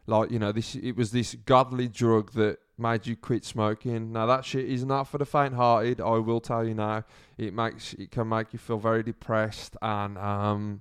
like 0.06 0.30
you 0.30 0.38
know 0.38 0.52
this 0.52 0.74
it 0.74 0.96
was 0.96 1.12
this 1.12 1.34
godly 1.46 1.88
drug 1.88 2.32
that 2.32 2.58
made 2.78 3.06
you 3.06 3.16
quit 3.16 3.44
smoking. 3.44 4.12
Now 4.12 4.26
that 4.26 4.44
shit 4.44 4.66
is 4.66 4.84
not 4.84 5.04
for 5.04 5.18
the 5.18 5.24
faint-hearted. 5.24 6.00
I 6.00 6.18
will 6.18 6.40
tell 6.40 6.66
you 6.66 6.74
now. 6.74 7.04
It 7.38 7.54
makes 7.54 7.94
it 7.94 8.10
can 8.10 8.28
make 8.28 8.52
you 8.52 8.58
feel 8.58 8.78
very 8.78 9.02
depressed 9.02 9.76
and 9.80 10.18
um, 10.18 10.80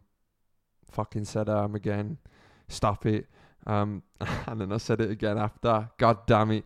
fucking 0.91 1.25
said 1.25 1.49
um 1.49 1.75
again, 1.75 2.17
stop 2.67 3.05
it. 3.05 3.27
Um, 3.67 4.03
and 4.47 4.61
then 4.61 4.71
I 4.71 4.77
said 4.77 5.01
it 5.01 5.11
again 5.11 5.37
after. 5.37 5.89
God 5.97 6.25
damn 6.27 6.51
it 6.51 6.65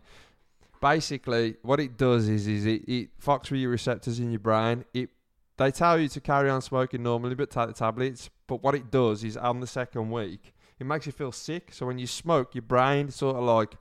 basically 0.80 1.56
what 1.62 1.78
it 1.78 1.96
does 1.96 2.28
is 2.28 2.46
is 2.46 2.66
it, 2.66 2.82
it 2.88 3.20
fucks 3.20 3.50
with 3.50 3.60
your 3.60 3.70
receptors 3.70 4.18
in 4.18 4.30
your 4.30 4.40
brain. 4.40 4.84
It 4.94 5.10
they 5.58 5.70
tell 5.70 5.98
you 5.98 6.08
to 6.08 6.20
carry 6.22 6.48
on 6.48 6.62
smoking 6.62 7.02
normally, 7.02 7.34
but 7.34 7.50
take 7.50 7.66
the 7.66 7.74
tablets. 7.74 8.30
But 8.46 8.62
what 8.62 8.74
it 8.74 8.90
does 8.90 9.22
is 9.22 9.36
on 9.36 9.60
the 9.60 9.66
second 9.66 10.10
week, 10.10 10.54
it 10.78 10.86
makes 10.86 11.04
you 11.04 11.12
feel 11.12 11.32
sick. 11.32 11.74
So 11.74 11.84
when 11.84 11.98
you 11.98 12.06
smoke, 12.06 12.54
your 12.54 12.62
brain 12.62 13.10
sort 13.10 13.36
of 13.36 13.42
like 13.42 13.76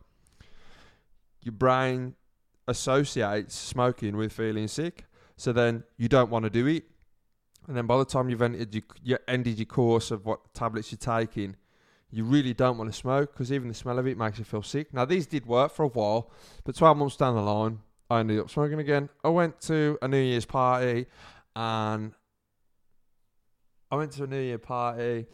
your 1.41 1.53
brain 1.53 2.15
associates 2.67 3.55
smoking 3.55 4.15
with 4.15 4.31
feeling 4.31 4.67
sick. 4.67 5.05
So 5.37 5.53
then 5.53 5.83
you 5.97 6.09
don't 6.09 6.29
want 6.29 6.43
to 6.43 6.49
do 6.49 6.67
it. 6.67 6.83
And 7.67 7.77
then 7.77 7.85
by 7.85 7.97
the 7.97 8.05
time 8.05 8.29
you've 8.29 8.41
ended 8.41 8.73
your, 8.73 8.83
you 9.03 9.17
ended 9.27 9.57
your 9.57 9.65
course 9.65 10.11
of 10.11 10.25
what 10.25 10.53
tablets 10.53 10.91
you're 10.91 10.97
taking, 10.97 11.55
you 12.11 12.23
really 12.23 12.53
don't 12.53 12.77
want 12.77 12.91
to 12.91 12.97
smoke 12.97 13.33
because 13.33 13.51
even 13.51 13.67
the 13.67 13.73
smell 13.73 13.99
of 13.99 14.07
it 14.07 14.17
makes 14.17 14.39
you 14.39 14.43
feel 14.43 14.63
sick. 14.63 14.93
Now, 14.93 15.05
these 15.05 15.27
did 15.27 15.45
work 15.45 15.71
for 15.71 15.83
a 15.83 15.87
while, 15.87 16.31
but 16.63 16.75
12 16.75 16.97
months 16.97 17.15
down 17.15 17.35
the 17.35 17.41
line, 17.41 17.79
I 18.09 18.21
ended 18.21 18.39
up 18.39 18.49
smoking 18.49 18.79
again. 18.79 19.09
I 19.23 19.29
went 19.29 19.61
to 19.61 19.97
a 20.01 20.07
New 20.07 20.17
Year's 20.17 20.45
party 20.45 21.05
and 21.55 22.11
I 23.91 23.95
went 23.95 24.11
to 24.13 24.23
a 24.23 24.27
New 24.27 24.41
Year 24.41 24.57
party 24.57 25.27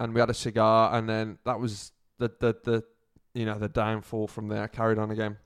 and 0.00 0.14
we 0.14 0.20
had 0.20 0.30
a 0.30 0.34
cigar, 0.34 0.96
and 0.96 1.08
then 1.08 1.38
that 1.44 1.60
was 1.60 1.92
the, 2.18 2.32
the, 2.40 2.56
the 2.64 2.84
you 3.34 3.44
know, 3.44 3.58
the 3.58 3.68
downfall 3.68 4.26
from 4.26 4.48
there. 4.48 4.68
Carried 4.68 4.98
on 4.98 5.10
again. 5.10 5.36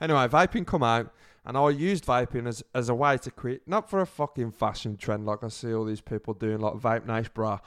Anyway, 0.00 0.26
vaping 0.28 0.66
come 0.66 0.82
out, 0.82 1.12
and 1.44 1.56
I 1.56 1.70
used 1.70 2.04
vaping 2.04 2.46
as, 2.46 2.62
as 2.74 2.88
a 2.88 2.94
way 2.94 3.18
to 3.18 3.30
quit, 3.30 3.62
not 3.66 3.88
for 3.88 4.00
a 4.00 4.06
fucking 4.06 4.52
fashion 4.52 4.96
trend 4.96 5.26
like 5.26 5.42
I 5.42 5.48
see 5.48 5.74
all 5.74 5.84
these 5.84 6.00
people 6.00 6.34
doing, 6.34 6.58
like 6.58 6.74
vape 6.74 7.06
nice 7.06 7.28
bra 7.28 7.58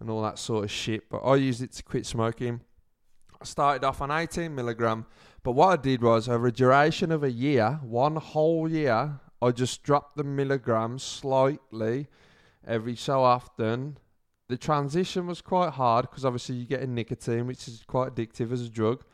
and 0.00 0.10
all 0.10 0.22
that 0.22 0.38
sort 0.38 0.64
of 0.64 0.70
shit. 0.70 1.08
But 1.08 1.18
I 1.18 1.36
used 1.36 1.62
it 1.62 1.72
to 1.72 1.82
quit 1.82 2.06
smoking. 2.06 2.60
I 3.40 3.44
started 3.44 3.84
off 3.84 4.00
on 4.00 4.10
18 4.10 4.54
milligram, 4.54 5.06
but 5.42 5.52
what 5.52 5.78
I 5.78 5.82
did 5.82 6.02
was 6.02 6.28
over 6.28 6.46
a 6.46 6.52
duration 6.52 7.12
of 7.12 7.22
a 7.22 7.30
year, 7.30 7.78
one 7.82 8.16
whole 8.16 8.70
year, 8.70 9.20
I 9.42 9.50
just 9.50 9.82
dropped 9.82 10.16
the 10.16 10.24
milligrams 10.24 11.02
slightly 11.02 12.08
every 12.66 12.96
so 12.96 13.22
often. 13.22 13.98
The 14.48 14.56
transition 14.56 15.26
was 15.26 15.42
quite 15.42 15.70
hard 15.70 16.08
because 16.08 16.24
obviously 16.24 16.56
you 16.56 16.64
get 16.64 16.80
a 16.80 16.86
nicotine, 16.86 17.46
which 17.46 17.68
is 17.68 17.84
quite 17.86 18.14
addictive 18.14 18.52
as 18.52 18.62
a 18.62 18.68
drug. 18.68 19.04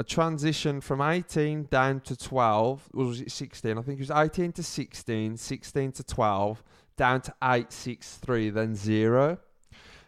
A 0.00 0.02
transition 0.02 0.80
from 0.80 1.02
18 1.02 1.64
down 1.64 2.00
to 2.00 2.16
12, 2.16 2.88
was 2.94 3.20
it 3.20 3.30
16? 3.30 3.76
I 3.76 3.82
think 3.82 4.00
it 4.00 4.08
was 4.08 4.10
18 4.10 4.50
to 4.52 4.62
16, 4.62 5.36
16 5.36 5.92
to 5.92 6.02
12, 6.02 6.62
down 6.96 7.20
to 7.20 7.34
8, 7.44 7.70
6, 7.70 8.16
3, 8.16 8.48
then 8.48 8.74
0. 8.74 9.38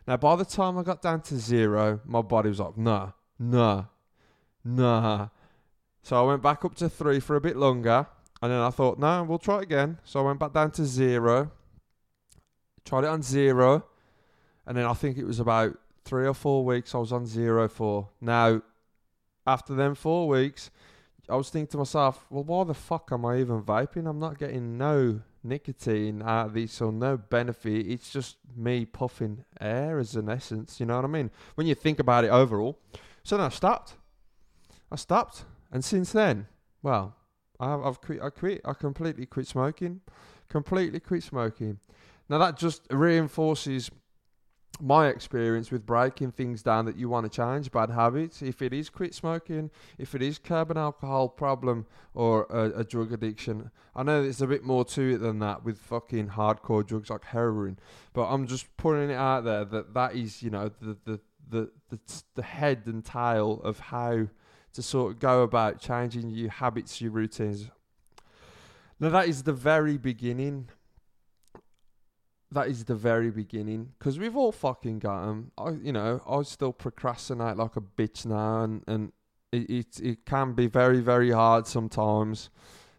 Now, 0.06 0.16
by 0.16 0.37
the 0.37 0.46
time 0.46 0.78
I 0.78 0.82
got 0.82 1.02
down 1.02 1.20
to 1.25 1.37
zero, 1.37 2.00
my 2.06 2.22
body 2.22 2.49
was 2.49 2.58
like, 2.58 2.78
nah, 2.78 3.11
nah, 3.38 3.84
nah. 4.64 5.28
So 6.02 6.16
I 6.16 6.26
went 6.26 6.42
back 6.42 6.64
up 6.64 6.75
to 6.76 6.88
three 6.88 7.20
for 7.20 7.37
a 7.37 7.40
bit 7.42 7.58
longer. 7.58 8.06
And 8.40 8.50
then 8.50 8.61
I 8.61 8.70
thought, 8.70 8.99
no, 8.99 9.22
we'll 9.25 9.38
try 9.38 9.61
again. 9.61 9.99
So 10.04 10.20
I 10.20 10.22
went 10.22 10.40
back 10.40 10.54
down 10.54 10.70
to 10.70 10.87
zero. 10.87 11.52
Tried 12.87 13.04
it 13.04 13.08
on 13.08 13.22
zero. 13.22 13.84
And 14.66 14.75
then 14.75 14.87
I 14.87 14.94
think 14.94 15.18
it 15.18 15.26
was 15.26 15.38
about 15.38 15.78
three 16.06 16.26
or 16.26 16.32
four 16.32 16.64
weeks 16.64 16.94
I 16.94 16.99
was 16.99 17.12
on 17.12 17.26
zero 17.26 17.68
for. 17.68 18.08
Now, 18.22 18.62
after 19.46 19.75
them 19.75 19.94
four 19.94 20.28
weeks, 20.28 20.70
I 21.28 21.37
was 21.37 21.50
thinking 21.50 21.70
to 21.72 21.78
myself, 21.78 22.26
well, 22.30 22.44
why 22.44 22.64
the 22.64 22.75
fuck 22.75 23.11
am 23.12 23.25
I 23.25 23.38
even 23.38 23.62
vaping? 23.62 24.08
I'm 24.08 24.18
not 24.18 24.38
getting 24.38 24.76
no 24.76 25.20
nicotine 25.44 26.22
out 26.22 26.46
of 26.46 26.54
these, 26.54 26.72
so 26.72 26.90
no 26.90 27.16
benefit. 27.16 27.87
It's 27.87 28.11
just 28.11 28.37
me 28.56 28.84
puffing 28.84 29.44
air 29.61 29.99
as 29.99 30.16
an 30.16 30.28
essence. 30.28 30.80
You 30.80 30.87
know 30.87 30.96
what 30.96 31.04
I 31.04 31.08
mean? 31.08 31.30
When 31.54 31.66
you 31.66 31.75
think 31.75 31.99
about 32.00 32.25
it 32.25 32.30
overall. 32.30 32.78
So 33.22 33.37
then 33.37 33.46
I 33.46 33.50
stopped. 33.50 33.94
I 34.90 34.96
stopped, 34.96 35.44
and 35.70 35.84
since 35.84 36.12
then, 36.12 36.49
well, 36.82 37.16
I've, 37.58 37.82
I've 37.82 38.00
quit. 38.00 38.20
I 38.20 38.30
quit. 38.30 38.61
I 38.64 38.72
completely 38.75 39.25
quit 39.26 39.46
smoking. 39.46 40.00
Completely 40.49 41.00
quit 41.00 41.22
smoking. 41.22 41.78
Now 42.28 42.38
that 42.38 42.58
just 42.58 42.82
reinforces 42.90 43.90
my 44.81 45.09
experience 45.09 45.71
with 45.71 45.85
breaking 45.85 46.33
things 46.33 46.62
down 46.62 46.87
that 46.87 46.97
you 46.97 47.09
want 47.09 47.31
to 47.31 47.31
change 47.31 47.71
bad 47.71 47.91
habits 47.91 48.43
if 48.43 48.62
it 48.62 48.73
is 48.73 48.88
quit 48.88 49.14
smoking 49.14 49.71
if 49.99 50.14
it 50.14 50.23
is 50.23 50.38
curb 50.38 50.71
an 50.71 50.79
alcohol 50.79 51.29
problem 51.29 51.87
or 52.14 52.47
a, 52.50 52.81
a, 52.81 52.85
drug 52.85 53.12
addiction 53.12 53.71
i 53.95 54.02
know 54.02 54.23
there's 54.23 54.41
a 54.41 54.47
bit 54.47 54.64
more 54.64 54.85
to 54.85 55.14
it 55.14 55.19
than 55.19 55.38
that 55.38 55.62
with 55.62 55.79
fucking 55.79 56.29
hardcore 56.29 56.85
drugs 56.85 57.11
like 57.11 57.25
heroin 57.26 57.79
but 58.14 58.26
i'm 58.29 58.47
just 58.47 58.75
putting 58.79 59.11
it 59.11 59.14
out 59.14 59.45
there 59.45 59.64
that 59.64 59.93
that 59.93 60.17
is 60.17 60.43
you 60.43 60.50
know 60.50 60.71
the 60.81 60.97
the 61.05 61.21
the 61.52 61.71
the, 61.91 61.99
the 62.35 62.43
head 62.43 62.83
and 62.87 63.05
tail 63.05 63.61
of 63.62 63.79
how 63.79 64.26
to 64.73 64.83
sort 64.83 65.12
of 65.12 65.19
go 65.21 65.43
about 65.43 65.81
changing 65.81 66.31
your 66.31 66.50
habits 66.50 67.00
your 67.00 67.12
routines. 67.12 67.69
Now 68.99 69.11
that 69.11 69.29
is 69.29 69.43
the 69.43 69.52
very 69.52 69.99
beginning 69.99 70.69
that 72.52 72.68
is 72.68 72.85
the 72.85 72.94
very 72.94 73.30
beginning 73.30 73.92
because 73.99 74.18
we've 74.18 74.37
all 74.37 74.52
fucking 74.52 74.99
got 74.99 75.25
them. 75.25 75.52
I, 75.56 75.71
you 75.71 75.92
know, 75.92 76.21
I 76.28 76.42
still 76.42 76.73
procrastinate 76.73 77.56
like 77.56 77.76
a 77.76 77.80
bitch 77.80 78.26
now, 78.26 78.62
and 78.62 78.82
and 78.87 79.12
it 79.50 79.71
it, 79.71 80.00
it 80.00 80.26
can 80.26 80.52
be 80.52 80.66
very 80.66 81.00
very 81.00 81.30
hard 81.30 81.66
sometimes. 81.66 82.50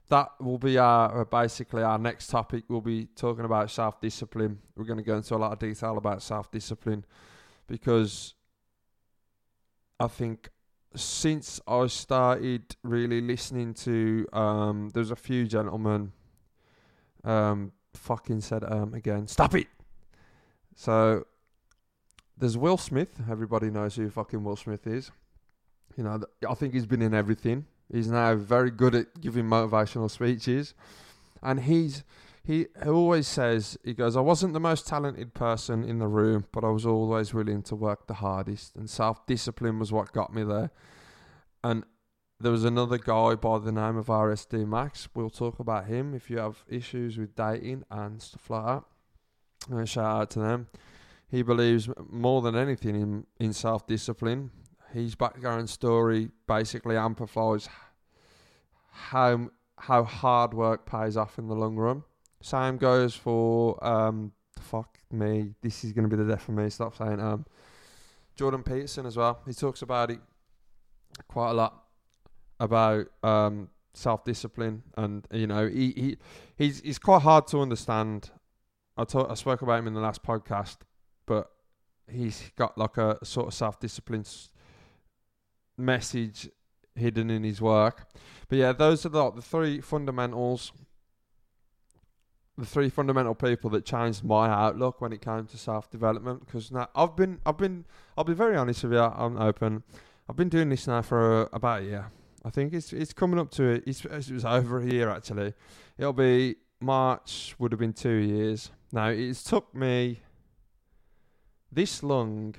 That 0.10 0.30
will 0.40 0.58
be 0.58 0.78
our 0.78 1.22
uh, 1.22 1.26
basically 1.26 1.84
our 1.84 1.98
next 1.98 2.28
topic. 2.28 2.64
We'll 2.68 2.82
be 2.82 3.08
talking 3.16 3.46
about 3.46 3.70
self 3.72 4.02
discipline. 4.02 4.60
We're 4.76 4.86
going 4.86 5.00
to 5.00 5.04
go 5.04 5.18
into 5.18 5.36
a 5.36 5.38
lot 5.38 5.54
of 5.54 5.60
detail 5.60 5.98
about 5.98 6.22
self 6.24 6.52
discipline 6.52 7.06
because 7.68 8.34
I 10.00 10.08
think 10.08 10.50
since 10.96 11.62
I 11.68 11.88
started 11.88 12.76
really 12.84 13.22
listening 13.22 13.74
to 13.76 14.28
um, 14.34 14.90
there's 14.94 15.12
a 15.12 15.16
few 15.16 15.46
gentlemen 15.46 16.12
um, 17.24 17.72
fucking 17.94 18.42
said 18.42 18.64
um 18.64 18.94
again. 18.94 19.28
Stop 19.28 19.56
it. 19.56 19.68
So 20.76 21.26
there's 22.38 22.58
Will 22.58 22.78
Smith. 22.78 23.22
Everybody 23.30 23.70
knows 23.70 23.96
who 23.96 24.10
fucking 24.10 24.44
Will 24.44 24.56
Smith 24.56 24.88
is. 24.88 25.12
You 25.96 26.04
know, 26.04 26.22
I 26.50 26.54
think 26.56 26.74
he's 26.74 26.88
been 26.88 27.02
in 27.02 27.14
everything. 27.14 27.66
He's 27.92 28.10
now 28.10 28.36
very 28.36 28.72
good 28.72 28.96
at 28.96 29.22
giving 29.22 29.46
motivational 29.46 30.10
speeches, 30.10 30.74
and 31.42 31.62
he's 31.62 32.04
he 32.44 32.68
always 32.86 33.28
says 33.28 33.78
he 33.84 33.94
goes, 33.94 34.18
"I 34.18 34.22
wasn't 34.22 34.54
the 34.54 34.60
most 34.60 34.88
talented 34.88 35.34
person 35.34 35.84
in 35.84 36.00
the 36.00 36.08
room, 36.08 36.46
but 36.52 36.64
I 36.64 36.70
was 36.70 36.86
always 36.86 37.34
willing 37.34 37.62
to 37.64 37.76
work 37.76 38.08
the 38.08 38.16
hardest, 38.16 38.76
and 38.76 38.90
self 38.90 39.26
discipline 39.28 39.80
was 39.80 39.92
what 39.92 40.12
got 40.12 40.34
me 40.34 40.44
there." 40.44 40.72
And 41.64 41.86
there 42.40 42.52
was 42.52 42.66
another 42.66 42.98
guy 42.98 43.36
by 43.36 43.60
the 43.60 43.72
name 43.72 43.98
of 43.98 44.08
RSD 44.08 44.68
Max. 44.68 45.08
We'll 45.14 45.30
talk 45.30 45.60
about 45.60 45.86
him 45.86 46.14
if 46.14 46.30
you 46.30 46.40
have 46.40 46.64
issues 46.68 47.18
with 47.18 47.36
dating 47.36 47.84
and 47.90 48.22
stuff 48.22 48.50
like 48.50 48.66
that. 48.66 48.84
And 49.74 49.88
shout 49.88 50.22
out 50.22 50.30
to 50.32 50.40
them. 50.40 50.68
He 51.30 51.42
believes 51.42 51.90
more 52.10 52.42
than 52.42 52.56
anything 52.56 52.96
in, 52.96 53.26
in 53.40 53.54
self 53.54 53.88
discipline. 53.88 54.52
His 54.92 55.16
background 55.16 55.70
story 55.70 56.30
basically 56.48 56.98
amplifies 56.98 57.70
how 58.92 59.50
how 59.78 60.04
hard 60.04 60.54
work 60.54 60.86
pays 60.86 61.18
off 61.18 61.40
in 61.40 61.48
the 61.48 61.56
long 61.56 61.76
run. 61.76 62.04
Same 62.42 62.78
goes 62.78 63.16
for 63.16 63.84
um 63.84 64.34
fuck 64.60 65.00
me. 65.12 65.56
This 65.62 65.84
is 65.84 65.94
gonna 65.94 66.08
be 66.08 66.18
the 66.18 66.26
death 66.26 66.48
of 66.48 66.56
me. 66.56 66.70
Stop 66.70 66.96
saying 66.96 67.20
um 67.20 67.46
Jordan 68.36 68.64
Peterson 68.64 69.06
as 69.06 69.18
well. 69.18 69.40
He 69.48 69.54
talks 69.54 69.82
about 69.82 70.12
it 70.12 70.20
quite 71.28 71.52
a 71.52 71.54
lot 71.54 71.83
about 72.64 73.08
um 73.24 73.70
self 73.94 74.24
discipline 74.24 74.82
and 74.98 75.28
you 75.32 75.46
know 75.46 75.68
he, 75.68 75.92
he 75.92 76.18
he's 76.58 76.80
he's 76.82 77.00
quite 77.00 77.22
hard 77.22 77.48
to 77.48 77.60
understand. 77.60 78.32
I 78.96 79.06
talk, 79.06 79.30
I 79.30 79.34
spoke 79.34 79.62
about 79.62 79.80
him 79.80 79.88
in 79.88 79.94
the 79.96 80.02
last 80.02 80.24
podcast, 80.24 80.78
but 81.26 81.52
he's 82.08 82.52
got 82.56 82.78
like 82.78 82.98
a 82.98 83.18
sort 83.24 83.48
of 83.48 83.54
self 83.54 83.80
discipline 83.80 84.26
message 85.78 86.50
hidden 86.96 87.30
in 87.30 87.44
his 87.44 87.60
work. 87.62 88.08
But 88.48 88.58
yeah, 88.60 88.72
those 88.72 89.06
are 89.06 89.10
the, 89.10 89.32
the 89.32 89.42
three 89.42 89.82
fundamentals. 89.82 90.72
The 92.56 92.68
three 92.68 92.90
fundamental 92.90 93.34
people 93.34 93.72
that 93.72 93.84
changed 93.84 94.24
my 94.24 94.48
outlook 94.48 95.02
when 95.02 95.12
it 95.12 95.22
came 95.22 95.48
to 95.48 95.58
self 95.58 95.90
development. 95.90 96.46
Because 96.46 96.72
now 96.72 96.88
I've 96.96 97.16
been, 97.16 97.40
I've 97.48 97.58
been, 97.58 97.86
I'll 98.16 98.24
be 98.24 98.36
very 98.36 98.56
honest 98.56 98.84
with 98.84 98.94
you. 98.94 99.00
I'm 99.00 99.38
open. 99.38 99.82
I've 100.30 100.36
been 100.36 100.50
doing 100.50 100.70
this 100.70 100.86
now 100.86 101.02
for 101.02 101.46
uh, 101.46 101.50
about 101.52 101.82
a 101.82 101.86
year. 101.86 102.12
I 102.46 102.50
think 102.50 102.74
it's 102.74 102.92
it's 102.92 103.14
coming 103.14 103.40
up 103.40 103.52
to 103.52 103.64
it. 103.64 103.84
It's, 103.88 104.04
it 104.04 104.32
was 104.32 104.46
over 104.46 104.80
a 104.80 104.86
year 104.86 105.10
actually. 105.10 105.54
It'll 105.98 106.14
be 106.14 106.58
March. 106.82 107.56
Would 107.58 107.72
have 107.72 107.80
been 107.80 107.94
two 107.94 108.10
years. 108.10 108.72
Now 108.92 109.08
it's 109.08 109.44
took 109.44 109.74
me 109.74 110.22
this 111.72 112.04
long 112.04 112.56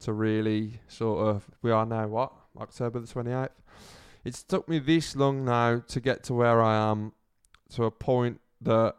to 0.00 0.12
really 0.12 0.80
sort 0.86 1.26
of. 1.26 1.50
We 1.60 1.72
are 1.72 1.84
now 1.84 2.06
what 2.06 2.32
October 2.56 3.00
the 3.00 3.06
twenty 3.06 3.32
eighth. 3.32 3.60
It's 4.24 4.42
took 4.42 4.68
me 4.68 4.78
this 4.78 5.16
long 5.16 5.44
now 5.44 5.82
to 5.88 6.00
get 6.00 6.22
to 6.24 6.34
where 6.34 6.62
I 6.62 6.76
am, 6.90 7.12
to 7.70 7.84
a 7.84 7.90
point 7.90 8.40
that 8.60 8.94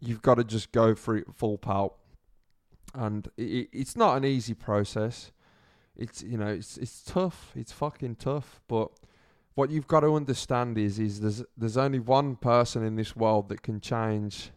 you've 0.00 0.22
got 0.22 0.34
to 0.34 0.44
just 0.44 0.72
go 0.72 0.94
for 0.94 1.16
it 1.16 1.26
full 1.34 1.58
pelt, 1.58 1.96
and 2.94 3.28
it, 3.36 3.68
it's 3.72 3.96
not 3.96 4.16
an 4.16 4.24
easy 4.24 4.54
process. 4.54 5.30
It's 5.98 6.22
you 6.22 6.36
know 6.36 6.48
it's 6.48 6.76
it's 6.76 7.02
tough. 7.02 7.52
It's 7.56 7.72
fucking 7.72 8.16
tough, 8.16 8.60
but 8.68 8.90
what 9.54 9.70
you've 9.70 9.88
got 9.88 10.00
to 10.00 10.14
understand 10.14 10.78
is 10.78 10.98
is 10.98 11.20
there's 11.20 11.42
there's 11.56 11.76
only 11.76 11.98
one 11.98 12.36
person 12.36 12.84
in 12.84 12.96
this 12.96 13.16
world 13.16 13.48
that 13.48 13.62
can 13.62 13.80
change 13.80 14.50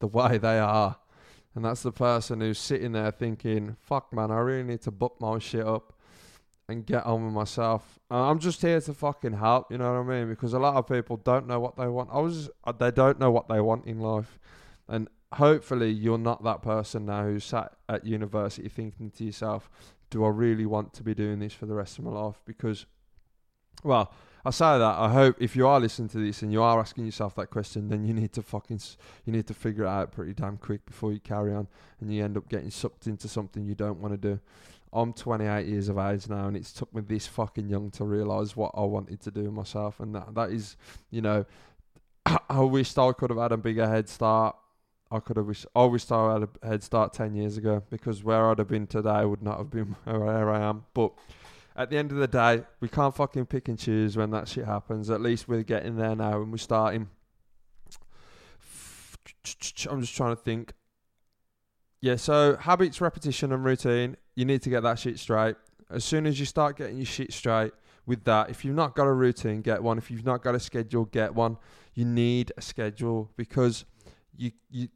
the 0.00 0.06
way 0.06 0.38
they 0.38 0.58
are. 0.58 0.96
And 1.54 1.64
that's 1.64 1.82
the 1.82 1.92
person 1.92 2.40
who's 2.40 2.58
sitting 2.58 2.92
there 2.92 3.10
thinking, 3.10 3.76
fuck 3.80 4.12
man, 4.12 4.30
I 4.30 4.38
really 4.38 4.62
need 4.62 4.82
to 4.82 4.92
book 4.92 5.16
my 5.20 5.38
shit 5.38 5.66
up 5.66 5.92
and 6.68 6.84
get 6.86 7.04
on 7.04 7.24
with 7.24 7.34
myself. 7.34 7.98
I'm 8.10 8.38
just 8.38 8.60
here 8.60 8.80
to 8.80 8.94
fucking 8.94 9.32
help, 9.32 9.72
you 9.72 9.78
know 9.78 9.92
what 9.92 10.12
I 10.12 10.18
mean? 10.18 10.28
Because 10.28 10.52
a 10.52 10.58
lot 10.58 10.76
of 10.76 10.86
people 10.86 11.16
don't 11.16 11.46
know 11.46 11.58
what 11.58 11.76
they 11.76 11.88
want. 11.88 12.10
I 12.12 12.20
was 12.20 12.50
uh, 12.64 12.72
they 12.72 12.90
don't 12.90 13.18
know 13.18 13.30
what 13.30 13.48
they 13.48 13.60
want 13.60 13.86
in 13.86 13.98
life. 14.00 14.38
And 14.86 15.08
hopefully 15.32 15.90
you're 15.90 16.18
not 16.18 16.44
that 16.44 16.62
person 16.62 17.06
now 17.06 17.24
who's 17.24 17.44
sat 17.44 17.72
at 17.88 18.06
university 18.06 18.68
thinking 18.68 19.10
to 19.12 19.24
yourself, 19.24 19.70
do 20.10 20.24
I 20.24 20.28
really 20.28 20.66
want 20.66 20.92
to 20.94 21.02
be 21.02 21.14
doing 21.14 21.38
this 21.38 21.52
for 21.52 21.66
the 21.66 21.74
rest 21.74 21.98
of 21.98 22.04
my 22.04 22.10
life? 22.10 22.40
Because 22.44 22.86
well, 23.84 24.12
I 24.44 24.50
say 24.50 24.78
that. 24.78 24.98
I 24.98 25.10
hope 25.10 25.36
if 25.40 25.54
you 25.56 25.66
are 25.66 25.80
listening 25.80 26.08
to 26.10 26.18
this 26.18 26.42
and 26.42 26.52
you 26.52 26.62
are 26.62 26.80
asking 26.80 27.04
yourself 27.06 27.34
that 27.36 27.48
question, 27.50 27.88
then 27.88 28.04
you 28.04 28.14
need 28.14 28.32
to 28.32 28.42
fucking 28.42 28.80
you 29.24 29.32
need 29.32 29.46
to 29.46 29.54
figure 29.54 29.84
it 29.84 29.88
out 29.88 30.12
pretty 30.12 30.32
damn 30.32 30.56
quick 30.56 30.84
before 30.86 31.12
you 31.12 31.20
carry 31.20 31.52
on 31.52 31.68
and 32.00 32.12
you 32.12 32.24
end 32.24 32.36
up 32.36 32.48
getting 32.48 32.70
sucked 32.70 33.06
into 33.06 33.28
something 33.28 33.64
you 33.64 33.74
don't 33.74 34.00
want 34.00 34.14
to 34.14 34.18
do. 34.18 34.40
I'm 34.92 35.12
28 35.12 35.66
years 35.66 35.88
of 35.90 35.98
age 35.98 36.28
now, 36.28 36.46
and 36.46 36.56
it's 36.56 36.72
took 36.72 36.92
me 36.94 37.02
this 37.02 37.26
fucking 37.26 37.68
young 37.68 37.90
to 37.92 38.04
realise 38.04 38.56
what 38.56 38.72
I 38.74 38.82
wanted 38.82 39.20
to 39.20 39.30
do 39.30 39.50
myself, 39.50 40.00
and 40.00 40.14
that 40.14 40.34
that 40.34 40.50
is, 40.50 40.76
you 41.10 41.20
know, 41.20 41.44
I 42.48 42.60
wished 42.60 42.98
I 42.98 43.12
could 43.12 43.30
have 43.30 43.38
had 43.38 43.52
a 43.52 43.58
bigger 43.58 43.86
head 43.86 44.08
start. 44.08 44.56
I 45.10 45.20
could 45.20 45.36
have 45.36 45.46
wished 45.46 45.66
I 45.74 45.84
wished 45.84 46.12
I 46.12 46.34
had 46.34 46.48
a 46.62 46.66
head 46.66 46.82
start 46.82 47.12
10 47.12 47.34
years 47.34 47.56
ago 47.56 47.82
because 47.90 48.22
where 48.22 48.50
I'd 48.50 48.58
have 48.58 48.68
been 48.68 48.86
today 48.86 49.24
would 49.24 49.42
not 49.42 49.58
have 49.58 49.70
been 49.70 49.96
where 50.04 50.50
I 50.50 50.68
am. 50.68 50.84
But 50.94 51.12
at 51.74 51.90
the 51.90 51.96
end 51.96 52.10
of 52.12 52.18
the 52.18 52.26
day, 52.26 52.64
we 52.80 52.88
can't 52.88 53.14
fucking 53.14 53.46
pick 53.46 53.68
and 53.68 53.78
choose 53.78 54.16
when 54.16 54.30
that 54.32 54.48
shit 54.48 54.66
happens. 54.66 55.10
At 55.10 55.20
least 55.20 55.48
we're 55.48 55.62
getting 55.62 55.96
there 55.96 56.14
now 56.16 56.42
and 56.42 56.50
we're 56.50 56.58
starting. 56.58 57.08
I'm 59.88 60.00
just 60.00 60.16
trying 60.16 60.34
to 60.34 60.42
think. 60.42 60.72
Yeah, 62.00 62.16
so 62.16 62.56
habits, 62.56 63.00
repetition, 63.00 63.52
and 63.52 63.64
routine. 63.64 64.16
You 64.34 64.44
need 64.44 64.62
to 64.62 64.70
get 64.70 64.82
that 64.82 64.98
shit 64.98 65.18
straight. 65.18 65.56
As 65.90 66.04
soon 66.04 66.26
as 66.26 66.38
you 66.38 66.46
start 66.46 66.76
getting 66.76 66.96
your 66.96 67.06
shit 67.06 67.32
straight 67.32 67.72
with 68.06 68.24
that, 68.24 68.50
if 68.50 68.64
you've 68.64 68.76
not 68.76 68.94
got 68.94 69.06
a 69.06 69.12
routine, 69.12 69.62
get 69.62 69.82
one. 69.82 69.98
If 69.98 70.10
you've 70.10 70.24
not 70.24 70.42
got 70.42 70.54
a 70.54 70.60
schedule, 70.60 71.06
get 71.06 71.34
one. 71.34 71.56
You 71.94 72.04
need 72.04 72.52
a 72.56 72.62
schedule 72.62 73.30
because 73.36 73.84
you 74.36 74.52
you 74.70 74.88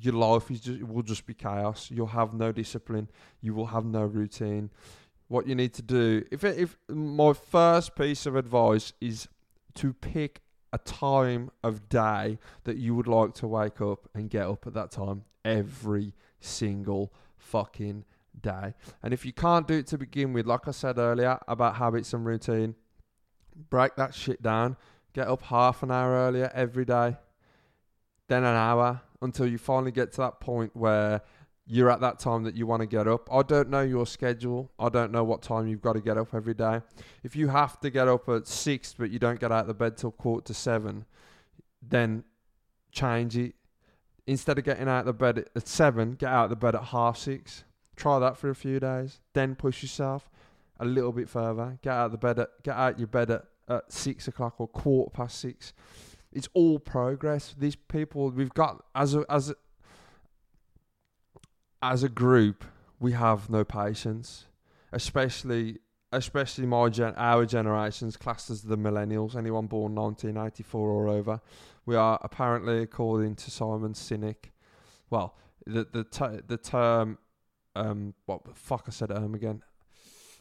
your 0.00 0.14
life 0.14 0.50
is 0.50 0.60
just 0.60 0.82
will 0.82 1.02
just 1.02 1.26
be 1.26 1.34
chaos. 1.34 1.90
You'll 1.90 2.06
have 2.08 2.34
no 2.34 2.52
discipline. 2.52 3.08
You 3.40 3.54
will 3.54 3.66
have 3.66 3.84
no 3.84 4.02
routine 4.02 4.70
what 5.28 5.46
you 5.46 5.54
need 5.54 5.74
to 5.74 5.82
do. 5.82 6.24
If 6.30 6.44
it, 6.44 6.58
if 6.58 6.76
my 6.88 7.32
first 7.32 7.96
piece 7.96 8.26
of 8.26 8.36
advice 8.36 8.92
is 9.00 9.28
to 9.74 9.92
pick 9.92 10.40
a 10.72 10.78
time 10.78 11.50
of 11.62 11.88
day 11.88 12.38
that 12.64 12.76
you 12.76 12.94
would 12.94 13.06
like 13.06 13.34
to 13.34 13.46
wake 13.46 13.80
up 13.80 14.08
and 14.14 14.30
get 14.30 14.46
up 14.46 14.66
at 14.66 14.74
that 14.74 14.90
time 14.90 15.24
every 15.44 16.12
single 16.40 17.12
fucking 17.36 18.04
day. 18.40 18.74
And 19.02 19.14
if 19.14 19.24
you 19.24 19.32
can't 19.32 19.66
do 19.66 19.74
it 19.74 19.86
to 19.88 19.98
begin 19.98 20.32
with, 20.32 20.46
like 20.46 20.68
I 20.68 20.72
said 20.72 20.98
earlier 20.98 21.38
about 21.48 21.76
habits 21.76 22.12
and 22.12 22.26
routine, 22.26 22.74
break 23.70 23.96
that 23.96 24.14
shit 24.14 24.42
down. 24.42 24.76
Get 25.12 25.28
up 25.28 25.42
half 25.42 25.82
an 25.82 25.90
hour 25.90 26.12
earlier 26.12 26.50
every 26.54 26.84
day, 26.84 27.16
then 28.28 28.44
an 28.44 28.54
hour 28.54 29.00
until 29.22 29.46
you 29.46 29.58
finally 29.58 29.92
get 29.92 30.12
to 30.12 30.18
that 30.18 30.40
point 30.40 30.74
where 30.74 31.22
you're 31.66 31.90
at 31.90 32.00
that 32.00 32.18
time 32.18 32.44
that 32.44 32.54
you 32.54 32.66
want 32.66 32.80
to 32.80 32.86
get 32.86 33.08
up. 33.08 33.28
I 33.32 33.42
don't 33.42 33.68
know 33.68 33.82
your 33.82 34.06
schedule. 34.06 34.70
I 34.78 34.88
don't 34.88 35.10
know 35.10 35.24
what 35.24 35.42
time 35.42 35.66
you've 35.66 35.82
got 35.82 35.94
to 35.94 36.00
get 36.00 36.16
up 36.16 36.32
every 36.32 36.54
day. 36.54 36.80
If 37.24 37.34
you 37.34 37.48
have 37.48 37.80
to 37.80 37.90
get 37.90 38.06
up 38.06 38.28
at 38.28 38.46
six 38.46 38.94
but 38.96 39.10
you 39.10 39.18
don't 39.18 39.40
get 39.40 39.50
out 39.50 39.62
of 39.62 39.66
the 39.66 39.74
bed 39.74 39.96
till 39.96 40.12
quarter 40.12 40.46
to 40.46 40.54
seven, 40.54 41.06
then 41.82 42.24
change 42.92 43.36
it. 43.36 43.54
Instead 44.28 44.58
of 44.58 44.64
getting 44.64 44.88
out 44.88 45.00
of 45.00 45.06
the 45.06 45.12
bed 45.12 45.44
at 45.54 45.68
seven, 45.68 46.12
get 46.14 46.30
out 46.30 46.44
of 46.44 46.50
the 46.50 46.56
bed 46.56 46.74
at 46.74 46.84
half 46.84 47.16
six. 47.16 47.64
Try 47.96 48.18
that 48.18 48.36
for 48.36 48.50
a 48.50 48.54
few 48.54 48.78
days. 48.78 49.20
Then 49.32 49.54
push 49.54 49.82
yourself 49.82 50.28
a 50.78 50.84
little 50.84 51.12
bit 51.12 51.28
further. 51.28 51.78
Get 51.82 51.92
out 51.92 52.06
of 52.06 52.12
the 52.12 52.18
bed 52.18 52.38
at 52.38 52.48
get 52.62 52.76
out 52.76 52.98
your 52.98 53.08
bed 53.08 53.30
at, 53.30 53.44
at 53.68 53.92
six 53.92 54.28
o'clock 54.28 54.54
or 54.58 54.68
quarter 54.68 55.10
past 55.10 55.38
six. 55.38 55.72
It's 56.36 56.50
all 56.52 56.78
progress. 56.78 57.54
These 57.58 57.76
people 57.76 58.30
we've 58.30 58.52
got 58.52 58.84
as 58.94 59.14
a, 59.14 59.24
as 59.30 59.48
a, 59.48 59.54
as 61.82 62.02
a 62.02 62.10
group, 62.10 62.62
we 63.00 63.12
have 63.12 63.48
no 63.48 63.64
patience, 63.64 64.44
especially 64.92 65.78
especially 66.12 66.66
my 66.66 66.90
gen, 66.90 67.14
our 67.16 67.46
generations, 67.46 68.18
classed 68.18 68.50
as 68.50 68.60
the 68.62 68.76
millennials, 68.76 69.34
anyone 69.34 69.66
born 69.66 69.94
1984 69.94 70.90
or 70.90 71.08
over. 71.08 71.40
We 71.86 71.96
are 71.96 72.20
apparently, 72.22 72.82
according 72.82 73.36
to 73.36 73.50
Simon 73.50 73.94
Sinek, 73.94 74.50
well, 75.08 75.38
the 75.64 75.86
the 75.90 76.04
ter- 76.04 76.42
the 76.46 76.58
term, 76.58 77.16
um, 77.74 78.12
what 78.26 78.42
fuck 78.54 78.84
I 78.88 78.90
said 78.90 79.10
um 79.10 79.34
again. 79.34 79.62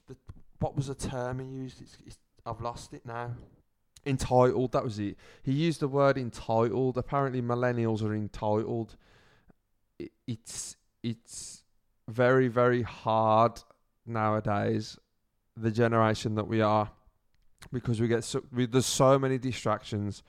The, 0.08 0.18
what 0.60 0.76
was 0.76 0.88
the 0.88 0.96
term 0.96 1.40
he 1.40 1.46
used? 1.46 1.82
It's, 1.82 1.98
it's, 2.06 2.18
I've 2.46 2.60
lost 2.60 2.94
it 2.94 3.06
now. 3.06 3.32
Entitled, 4.06 4.72
that 4.74 4.84
was 4.84 5.00
it. 5.00 5.18
He 5.42 5.52
used 5.52 5.80
the 5.80 5.88
word 5.88 6.18
entitled. 6.18 6.98
Apparently, 6.98 7.42
millennials 7.42 8.04
are 8.04 8.14
entitled. 8.14 8.96
It's 10.28 10.76
it's 11.02 11.64
very 12.08 12.48
very 12.48 12.84
hard 12.84 13.62
nowadays 14.06 14.98
the 15.58 15.72
generation 15.72 16.36
that 16.36 16.48
we 16.48 16.62
are 16.62 16.92
because 17.72 18.00
we 18.00 18.08
get 18.08 18.24
so, 18.24 18.44
we, 18.52 18.66
there's 18.66 18.86
so 18.86 19.18
many 19.18 19.38
distractions 19.38 20.24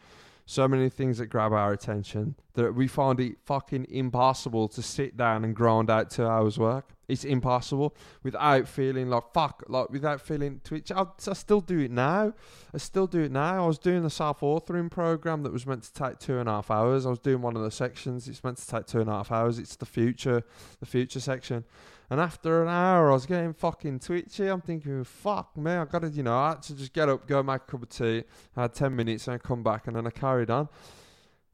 so 0.47 0.69
many 0.69 0.89
things 0.89 1.19
that 1.19 1.27
grab 1.27 1.53
our 1.53 1.73
attention 1.73 2.37
that 2.55 2.73
we 2.75 2.87
find 2.87 3.19
it 3.19 3.37
fucking 3.45 3.87
impossible 3.91 4.69
to 4.69 4.81
sit 4.81 5.17
down 5.17 5.45
and 5.45 5.55
grind 5.55 5.91
out 5.91 6.09
two 6.09 6.25
hours 6.25 6.57
work. 6.57 6.93
It's 7.09 7.25
impossible 7.25 7.95
without 8.23 8.67
feeling 8.67 9.11
like 9.11 9.25
fuck, 9.33 9.65
like 9.69 9.91
without 9.91 10.21
feeling 10.21 10.61
twitch. 10.65 10.91
I, 10.91 11.03
I 11.03 11.33
still 11.35 11.61
do 11.61 11.81
it 11.81 11.91
now. 11.91 12.33
I 12.75 12.79
still 12.79 13.07
do 13.07 13.23
it 13.23 13.33
now. 13.33 13.65
I 13.65 13.67
was 13.67 13.79
doing 13.79 14.05
a 14.05 14.11
self 14.11 14.41
authoring 14.41 14.91
program 14.91 15.43
that 15.43 15.53
was 15.53 15.67
meant 15.67 15.83
to 15.85 15.93
take 15.93 16.19
two 16.19 16.39
and 16.39 16.49
a 16.49 16.53
half 16.53 16.71
hours. 16.71 17.07
I 17.07 17.11
was 17.11 17.21
doing 17.21 17.43
one 17.43 17.57
of 17.57 17.63
the 17.63 17.71
sections. 17.71 18.27
It's 18.29 18.43
meant 18.43 18.59
to 18.59 18.67
take 18.67 18.87
two 18.87 19.01
and 19.01 19.09
a 19.09 19.13
half 19.13 19.31
hours. 19.31 19.59
It's 19.59 19.77
the 19.77 19.87
future, 19.87 20.43
the 20.81 20.87
future 20.87 21.21
section, 21.21 21.65
And 22.09 22.21
after 22.21 22.62
an 22.62 22.69
hour, 22.69 23.11
I 23.11 23.14
was 23.14 23.27
getting 23.27 23.53
fucking 23.53 23.99
twitchy. 24.01 24.47
I'm 24.47 24.61
thinking, 24.61 25.03
fuck, 25.05 25.57
man, 25.57 25.81
I 25.81 25.85
gotta, 25.85 26.09
you 26.09 26.23
know, 26.23 26.37
I 26.37 26.51
had 26.51 26.62
to 26.62 26.77
just 26.77 26.92
get 26.92 27.09
up, 27.09 27.27
go 27.27 27.42
make 27.42 27.62
a 27.62 27.64
cup 27.64 27.83
of 27.83 27.88
tea. 27.88 28.23
I 28.57 28.62
had 28.62 28.75
10 28.75 28.95
minutes 28.95 29.27
and 29.27 29.35
I 29.35 29.38
come 29.38 29.62
back 29.62 29.87
and 29.87 29.97
then 29.97 30.07
I 30.07 30.11
carried 30.11 30.51
on. 30.51 30.69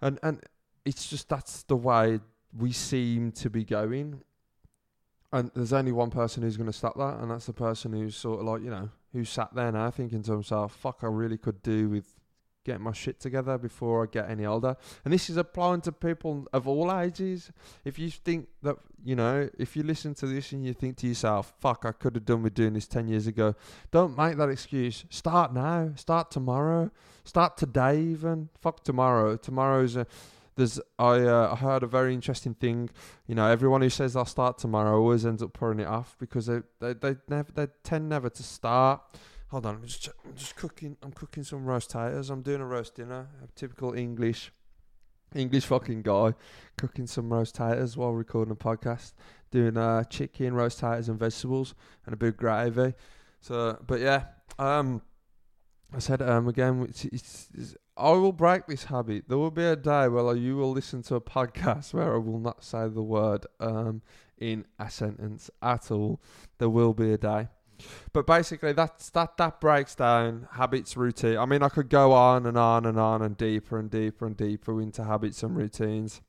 And, 0.02 0.18
and 0.22 0.42
it's 0.84 1.08
just 1.08 1.28
that's 1.28 1.62
the 1.62 1.76
way 1.76 2.20
we 2.56 2.72
seem 2.72 3.32
to 3.32 3.48
be 3.48 3.64
going. 3.64 4.20
And 5.32 5.50
there's 5.54 5.72
only 5.72 5.92
one 5.92 6.10
person 6.10 6.42
who's 6.42 6.58
going 6.58 6.66
to 6.66 6.76
stop 6.76 6.96
that, 6.98 7.20
and 7.20 7.30
that's 7.30 7.46
the 7.46 7.54
person 7.54 7.92
who's 7.94 8.14
sort 8.14 8.40
of 8.40 8.46
like, 8.46 8.62
you 8.62 8.68
know, 8.68 8.90
who 9.14 9.24
sat 9.24 9.54
there 9.54 9.72
now 9.72 9.90
thinking 9.90 10.22
to 10.24 10.32
himself, 10.32 10.74
fuck, 10.74 10.98
I 11.02 11.06
really 11.06 11.38
could 11.38 11.62
do 11.62 11.88
with 11.88 12.20
getting 12.64 12.82
my 12.82 12.92
shit 12.92 13.20
together 13.20 13.58
before 13.58 14.04
I 14.04 14.06
get 14.10 14.30
any 14.30 14.46
older. 14.46 14.76
And 15.04 15.12
this 15.12 15.28
is 15.28 15.36
applying 15.36 15.80
to 15.82 15.92
people 15.92 16.46
of 16.52 16.68
all 16.68 16.96
ages. 16.96 17.50
If 17.84 17.98
you 17.98 18.10
think 18.10 18.48
that, 18.62 18.76
you 19.04 19.16
know, 19.16 19.48
if 19.58 19.76
you 19.76 19.82
listen 19.82 20.14
to 20.16 20.26
this 20.26 20.52
and 20.52 20.64
you 20.64 20.72
think 20.74 20.96
to 20.98 21.06
yourself, 21.06 21.52
fuck, 21.60 21.84
I 21.84 21.92
could 21.92 22.14
have 22.14 22.24
done 22.24 22.42
with 22.42 22.54
doing 22.54 22.74
this 22.74 22.86
10 22.86 23.08
years 23.08 23.26
ago, 23.26 23.54
don't 23.90 24.16
make 24.16 24.36
that 24.36 24.48
excuse. 24.48 25.04
Start 25.10 25.52
now. 25.52 25.90
Start 25.96 26.30
tomorrow. 26.30 26.90
Start 27.24 27.56
today, 27.56 28.00
even. 28.00 28.48
Fuck 28.60 28.84
tomorrow. 28.84 29.36
Tomorrow's 29.36 29.96
a 29.96 30.06
there's 30.56 30.78
I 30.98 31.20
uh, 31.20 31.50
I 31.52 31.56
heard 31.56 31.82
a 31.82 31.86
very 31.86 32.12
interesting 32.12 32.54
thing. 32.54 32.90
You 33.26 33.34
know, 33.34 33.46
everyone 33.46 33.80
who 33.80 33.88
says 33.88 34.16
I'll 34.16 34.24
start 34.26 34.58
tomorrow 34.58 34.98
always 34.98 35.24
ends 35.24 35.42
up 35.42 35.52
putting 35.52 35.80
it 35.80 35.86
off 35.86 36.16
because 36.18 36.46
they 36.46 36.60
they 36.78 36.92
they 36.92 37.16
never 37.28 37.52
they 37.52 37.68
tend 37.82 38.08
never 38.08 38.28
to 38.28 38.42
start. 38.42 39.00
Hold 39.52 39.66
on, 39.66 39.74
I'm 39.74 39.84
just 39.84 40.08
I'm 40.24 40.34
just 40.34 40.56
cooking. 40.56 40.96
I'm 41.02 41.12
cooking 41.12 41.42
some 41.42 41.66
roast 41.66 41.90
taters. 41.90 42.30
I'm 42.30 42.40
doing 42.40 42.62
a 42.62 42.64
roast 42.64 42.94
dinner, 42.94 43.28
a 43.44 43.46
typical 43.54 43.92
English 43.92 44.50
English 45.34 45.66
fucking 45.66 46.00
guy 46.00 46.32
cooking 46.78 47.06
some 47.06 47.30
roast 47.30 47.56
taters 47.56 47.94
while 47.94 48.12
recording 48.12 48.52
a 48.52 48.56
podcast, 48.56 49.12
doing 49.50 49.76
uh 49.76 50.04
chicken, 50.04 50.54
roast 50.54 50.78
taters, 50.78 51.10
and 51.10 51.18
vegetables, 51.18 51.74
and 52.06 52.14
a 52.14 52.16
big 52.16 52.38
gravy. 52.38 52.94
So, 53.40 53.78
but 53.86 54.00
yeah, 54.00 54.24
um, 54.58 55.02
I 55.94 55.98
said 55.98 56.22
um 56.22 56.48
again, 56.48 56.90
I 57.98 58.10
will 58.10 58.32
break 58.32 58.66
this 58.66 58.84
habit. 58.84 59.28
There 59.28 59.36
will 59.36 59.50
be 59.50 59.64
a 59.64 59.76
day 59.76 60.08
where 60.08 60.34
you 60.34 60.56
will 60.56 60.72
listen 60.72 61.02
to 61.02 61.16
a 61.16 61.20
podcast 61.20 61.92
where 61.92 62.14
I 62.14 62.18
will 62.18 62.40
not 62.40 62.64
say 62.64 62.88
the 62.88 63.02
word 63.02 63.44
um 63.60 64.00
in 64.38 64.64
a 64.78 64.88
sentence 64.88 65.50
at 65.60 65.90
all. 65.90 66.22
There 66.56 66.70
will 66.70 66.94
be 66.94 67.12
a 67.12 67.18
day. 67.18 67.48
But 68.12 68.26
basically 68.26 68.72
that's 68.72 69.10
that 69.10 69.36
that 69.36 69.60
breaks 69.60 69.94
down 69.94 70.48
habits 70.52 70.96
routine. 70.96 71.38
I 71.38 71.46
mean 71.46 71.62
I 71.62 71.68
could 71.68 71.88
go 71.88 72.12
on 72.12 72.46
and 72.46 72.58
on 72.58 72.86
and 72.86 72.98
on 72.98 73.22
and 73.22 73.36
deeper 73.36 73.78
and 73.78 73.90
deeper 73.90 74.26
and 74.26 74.36
deeper 74.36 74.80
into 74.80 75.04
habits 75.04 75.42
and 75.42 75.56
routines. 75.56 76.20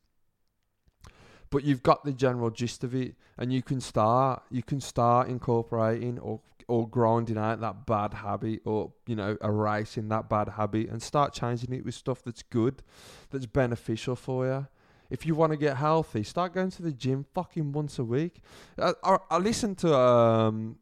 But 1.49 1.63
you've 1.63 1.83
got 1.83 2.03
the 2.03 2.13
general 2.13 2.49
gist 2.49 2.83
of 2.83 2.95
it 2.95 3.15
and 3.37 3.51
you 3.51 3.61
can 3.61 3.81
start 3.81 4.43
you 4.49 4.63
can 4.63 4.81
start 4.81 5.29
incorporating 5.29 6.19
or 6.19 6.41
or 6.67 6.87
grinding 6.87 7.37
out 7.37 7.59
that 7.61 7.85
bad 7.85 8.13
habit 8.13 8.61
or 8.65 8.91
you 9.07 9.15
know 9.15 9.37
erasing 9.43 10.09
that 10.09 10.29
bad 10.29 10.49
habit 10.49 10.89
and 10.89 11.01
start 11.01 11.33
changing 11.33 11.73
it 11.73 11.85
with 11.85 11.95
stuff 11.95 12.23
that's 12.23 12.43
good 12.43 12.81
that's 13.29 13.45
beneficial 13.45 14.15
for 14.15 14.45
you 14.45 14.67
if 15.09 15.25
you 15.25 15.35
want 15.35 15.51
to 15.51 15.57
get 15.57 15.77
healthy 15.77 16.23
start 16.23 16.53
going 16.53 16.71
to 16.71 16.81
the 16.81 16.91
gym 16.91 17.25
fucking 17.33 17.71
once 17.71 17.99
a 17.99 18.03
week 18.03 18.41
i, 18.79 18.93
I, 19.03 19.17
I 19.31 19.37
listened 19.37 19.77
to 19.79 19.95
um 19.95 20.77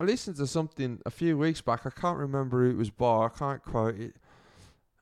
i 0.00 0.04
listened 0.04 0.36
to 0.36 0.46
something 0.46 1.00
a 1.06 1.10
few 1.10 1.36
weeks 1.36 1.60
back 1.60 1.86
i 1.86 1.90
can't 1.90 2.18
remember 2.18 2.64
who 2.64 2.70
it 2.70 2.76
was 2.76 2.90
by 2.90 3.26
i 3.26 3.28
can't 3.28 3.62
quote 3.62 3.98
it 3.98 4.16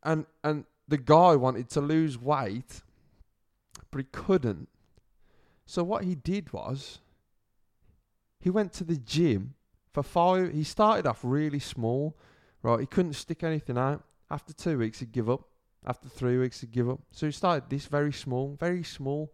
and 0.03 0.27
and 0.43 0.65
the 0.87 0.99
guy 0.99 1.35
wanted 1.35 1.69
to 1.69 1.81
lose 1.81 2.19
weight 2.19 2.83
but 3.91 3.99
he 3.99 4.05
couldn't 4.13 4.69
so 5.67 5.83
what 5.83 6.05
he 6.05 6.15
did 6.15 6.53
was 6.53 7.01
he 8.45 8.51
went 8.51 8.75
to 8.75 8.85
the 8.85 8.97
gym 8.97 9.55
for 9.95 10.03
five. 10.03 10.53
He 10.53 10.65
started 10.65 11.07
off 11.07 11.21
really 11.23 11.61
small, 11.61 12.15
right? 12.63 12.81
He 12.81 12.87
couldn't 12.87 13.15
stick 13.15 13.43
anything 13.43 13.79
out. 13.79 14.05
After 14.31 14.53
two 14.53 14.77
weeks, 14.77 14.99
he'd 14.99 15.13
give 15.13 15.31
up. 15.31 15.49
After 15.87 16.11
three 16.11 16.37
weeks, 16.37 16.61
he'd 16.61 16.73
give 16.73 16.91
up. 16.91 17.01
So 17.13 17.25
he 17.25 17.33
started 17.33 17.71
this 17.71 17.87
very 17.87 18.13
small, 18.13 18.57
very 18.61 18.83
small. 18.83 19.33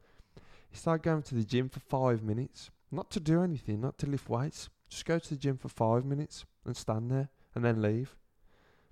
He 0.70 0.76
started 0.76 1.02
going 1.02 1.22
to 1.22 1.34
the 1.34 1.44
gym 1.44 1.68
for 1.68 1.80
five 1.80 2.22
minutes, 2.22 2.70
not 2.92 3.10
to 3.10 3.20
do 3.20 3.42
anything, 3.42 3.80
not 3.80 3.98
to 3.98 4.06
lift 4.06 4.28
weights. 4.28 4.68
Just 4.90 5.04
go 5.04 5.18
to 5.18 5.28
the 5.30 5.36
gym 5.36 5.56
for 5.56 5.68
five 5.68 6.04
minutes 6.04 6.44
and 6.66 6.76
stand 6.76 7.10
there 7.10 7.30
and 7.54 7.64
then 7.64 7.80
leave. 7.80 8.16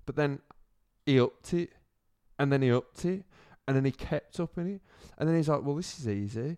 But 0.05 0.15
then 0.15 0.39
he 1.05 1.19
upped 1.19 1.53
it, 1.53 1.71
and 2.39 2.51
then 2.51 2.61
he 2.61 2.71
upped 2.71 3.05
it, 3.05 3.25
and 3.67 3.75
then 3.75 3.85
he 3.85 3.91
kept 3.91 4.39
upping 4.39 4.75
it, 4.75 4.81
and 5.17 5.27
then 5.27 5.35
he's 5.35 5.49
like, 5.49 5.63
"Well, 5.63 5.75
this 5.75 5.99
is 5.99 6.07
easy." 6.07 6.57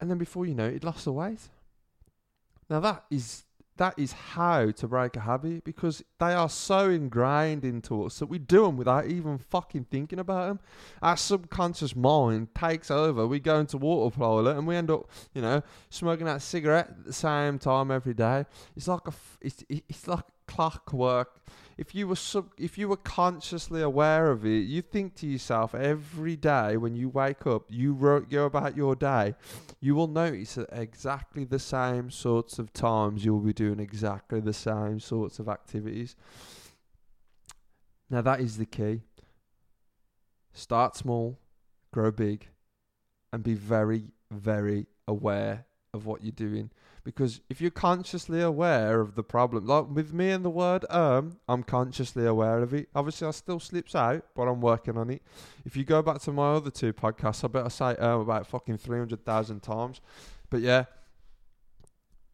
And 0.00 0.10
then 0.10 0.18
before 0.18 0.44
you 0.44 0.54
know 0.54 0.66
it, 0.66 0.74
he'd 0.74 0.84
lost 0.84 1.04
the 1.04 1.12
weight. 1.12 1.48
Now 2.68 2.80
that 2.80 3.04
is 3.10 3.44
that 3.76 3.98
is 3.98 4.12
how 4.12 4.70
to 4.70 4.88
break 4.88 5.16
a 5.16 5.20
habit 5.20 5.64
because 5.64 6.02
they 6.20 6.32
are 6.32 6.48
so 6.48 6.90
ingrained 6.90 7.64
into 7.64 8.04
us 8.04 8.20
that 8.20 8.26
we 8.26 8.38
do 8.38 8.64
them 8.64 8.76
without 8.76 9.06
even 9.06 9.36
fucking 9.38 9.86
thinking 9.90 10.20
about 10.20 10.48
them. 10.48 10.60
Our 11.02 11.16
subconscious 11.16 11.96
mind 11.96 12.54
takes 12.54 12.90
over. 12.90 13.26
We 13.26 13.40
go 13.40 13.58
into 13.58 13.78
autopilot 13.78 14.56
and 14.56 14.66
we 14.66 14.76
end 14.76 14.90
up, 14.90 15.10
you 15.34 15.42
know, 15.42 15.62
smoking 15.90 16.26
that 16.26 16.42
cigarette 16.42 16.88
at 16.90 17.04
the 17.04 17.12
same 17.12 17.58
time 17.58 17.90
every 17.90 18.14
day. 18.14 18.44
It's 18.76 18.86
like 18.86 19.08
a, 19.08 19.12
it's, 19.40 19.64
it's 19.68 20.06
like 20.06 20.24
clockwork 20.46 21.40
if 21.76 21.94
you 21.94 22.06
were 22.06 22.16
sub, 22.16 22.50
if 22.56 22.78
you 22.78 22.88
were 22.88 22.96
consciously 22.96 23.82
aware 23.82 24.30
of 24.30 24.44
it, 24.44 24.66
you 24.66 24.82
think 24.82 25.14
to 25.16 25.26
yourself 25.26 25.74
every 25.74 26.36
day 26.36 26.76
when 26.76 26.94
you 26.94 27.08
wake 27.08 27.46
up, 27.46 27.64
you 27.68 27.94
go 28.30 28.44
about 28.44 28.76
your 28.76 28.94
day, 28.94 29.34
you 29.80 29.94
will 29.94 30.06
notice 30.06 30.58
exactly 30.72 31.44
the 31.44 31.58
same 31.58 32.10
sorts 32.10 32.58
of 32.58 32.72
times 32.72 33.24
you'll 33.24 33.40
be 33.40 33.52
doing 33.52 33.80
exactly 33.80 34.40
the 34.40 34.52
same 34.52 35.00
sorts 35.00 35.38
of 35.38 35.48
activities. 35.48 36.16
Now 38.08 38.22
that 38.22 38.40
is 38.40 38.58
the 38.58 38.66
key. 38.66 39.02
Start 40.52 40.96
small, 40.96 41.38
grow 41.92 42.12
big, 42.12 42.48
and 43.32 43.42
be 43.42 43.54
very, 43.54 44.12
very 44.30 44.86
aware 45.08 45.66
of 45.92 46.06
what 46.06 46.22
you're 46.22 46.30
doing. 46.30 46.70
Because 47.04 47.42
if 47.50 47.60
you're 47.60 47.70
consciously 47.70 48.40
aware 48.40 49.00
of 49.00 49.14
the 49.14 49.22
problem, 49.22 49.66
like 49.66 49.86
with 49.90 50.14
me 50.14 50.30
and 50.30 50.42
the 50.42 50.50
word 50.50 50.86
um, 50.88 51.38
I'm 51.46 51.62
consciously 51.62 52.24
aware 52.24 52.62
of 52.62 52.72
it. 52.72 52.88
Obviously, 52.94 53.28
I 53.28 53.30
still 53.32 53.60
slips 53.60 53.94
out, 53.94 54.24
but 54.34 54.44
I'm 54.44 54.62
working 54.62 54.96
on 54.96 55.10
it. 55.10 55.22
If 55.66 55.76
you 55.76 55.84
go 55.84 56.00
back 56.00 56.20
to 56.22 56.32
my 56.32 56.54
other 56.54 56.70
two 56.70 56.94
podcasts, 56.94 57.44
I 57.44 57.48
bet 57.48 57.66
I 57.66 57.68
say 57.68 57.96
um 57.96 58.20
about 58.20 58.46
fucking 58.46 58.78
300,000 58.78 59.60
times. 59.60 60.00
But 60.48 60.62
yeah, 60.62 60.84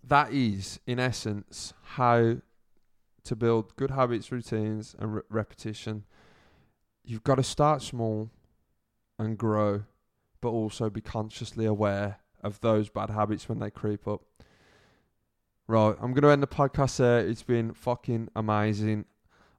that 0.04 0.32
is, 0.32 0.78
in 0.86 1.00
essence, 1.00 1.74
how 1.82 2.36
to 3.24 3.36
build 3.36 3.76
good 3.76 3.90
habits, 3.90 4.32
routines, 4.32 4.94
and 4.98 5.16
re- 5.16 5.22
repetition. 5.28 6.04
You've 7.04 7.24
got 7.24 7.36
to 7.36 7.42
start 7.42 7.82
small 7.82 8.30
and 9.18 9.36
grow, 9.36 9.84
but 10.40 10.48
also 10.48 10.90
be 10.90 11.00
consciously 11.00 11.66
aware 11.66 12.20
of 12.42 12.60
those 12.60 12.88
bad 12.88 13.10
habits 13.10 13.48
when 13.48 13.58
they 13.58 13.70
creep 13.70 14.08
up. 14.08 14.22
Right, 15.70 15.94
I'm 16.02 16.12
to 16.24 16.30
end 16.30 16.42
the 16.42 16.48
podcast 16.48 16.96
there. 16.96 17.20
It's 17.20 17.44
been 17.44 17.72
fucking 17.72 18.30
amazing. 18.34 19.04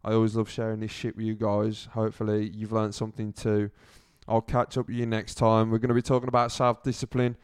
I 0.04 0.12
always 0.12 0.36
love 0.36 0.50
sharing 0.50 0.82
this 0.82 0.92
shit 0.92 1.16
with 1.16 1.26
you 1.26 1.36
guys. 1.36 1.88
Hopefully, 1.94 2.52
you've 2.54 2.74
learned 2.74 2.94
something 2.94 3.32
too. 3.32 3.72
I'll 4.28 4.42
catch 4.42 4.78
up 4.78 4.88
with 4.88 4.98
you 4.98 5.06
next 5.06 5.36
time. 5.36 5.72
We're 5.72 5.78
to 5.88 5.94
be 5.94 6.02
talking 6.02 6.28
about 6.28 6.52
self 6.52 6.84
discipline. 6.84 7.38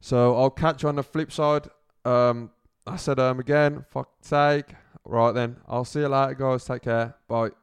So 0.00 0.36
I'll 0.36 0.50
catch 0.50 0.84
you 0.84 0.88
on 0.88 0.94
the 0.94 1.02
flip 1.02 1.32
side. 1.32 1.66
Um, 2.04 2.52
I 2.86 2.94
said 2.94 3.18
um 3.18 3.40
again, 3.40 3.84
fuck 3.90 4.10
sake. 4.20 4.66
Right 5.04 5.32
then, 5.32 5.56
I'll 5.66 5.84
see 5.84 5.98
you 5.98 6.08
later, 6.08 6.34
guys. 6.34 6.64
Take 6.64 6.82
care. 6.82 7.16
Bye. 7.26 7.61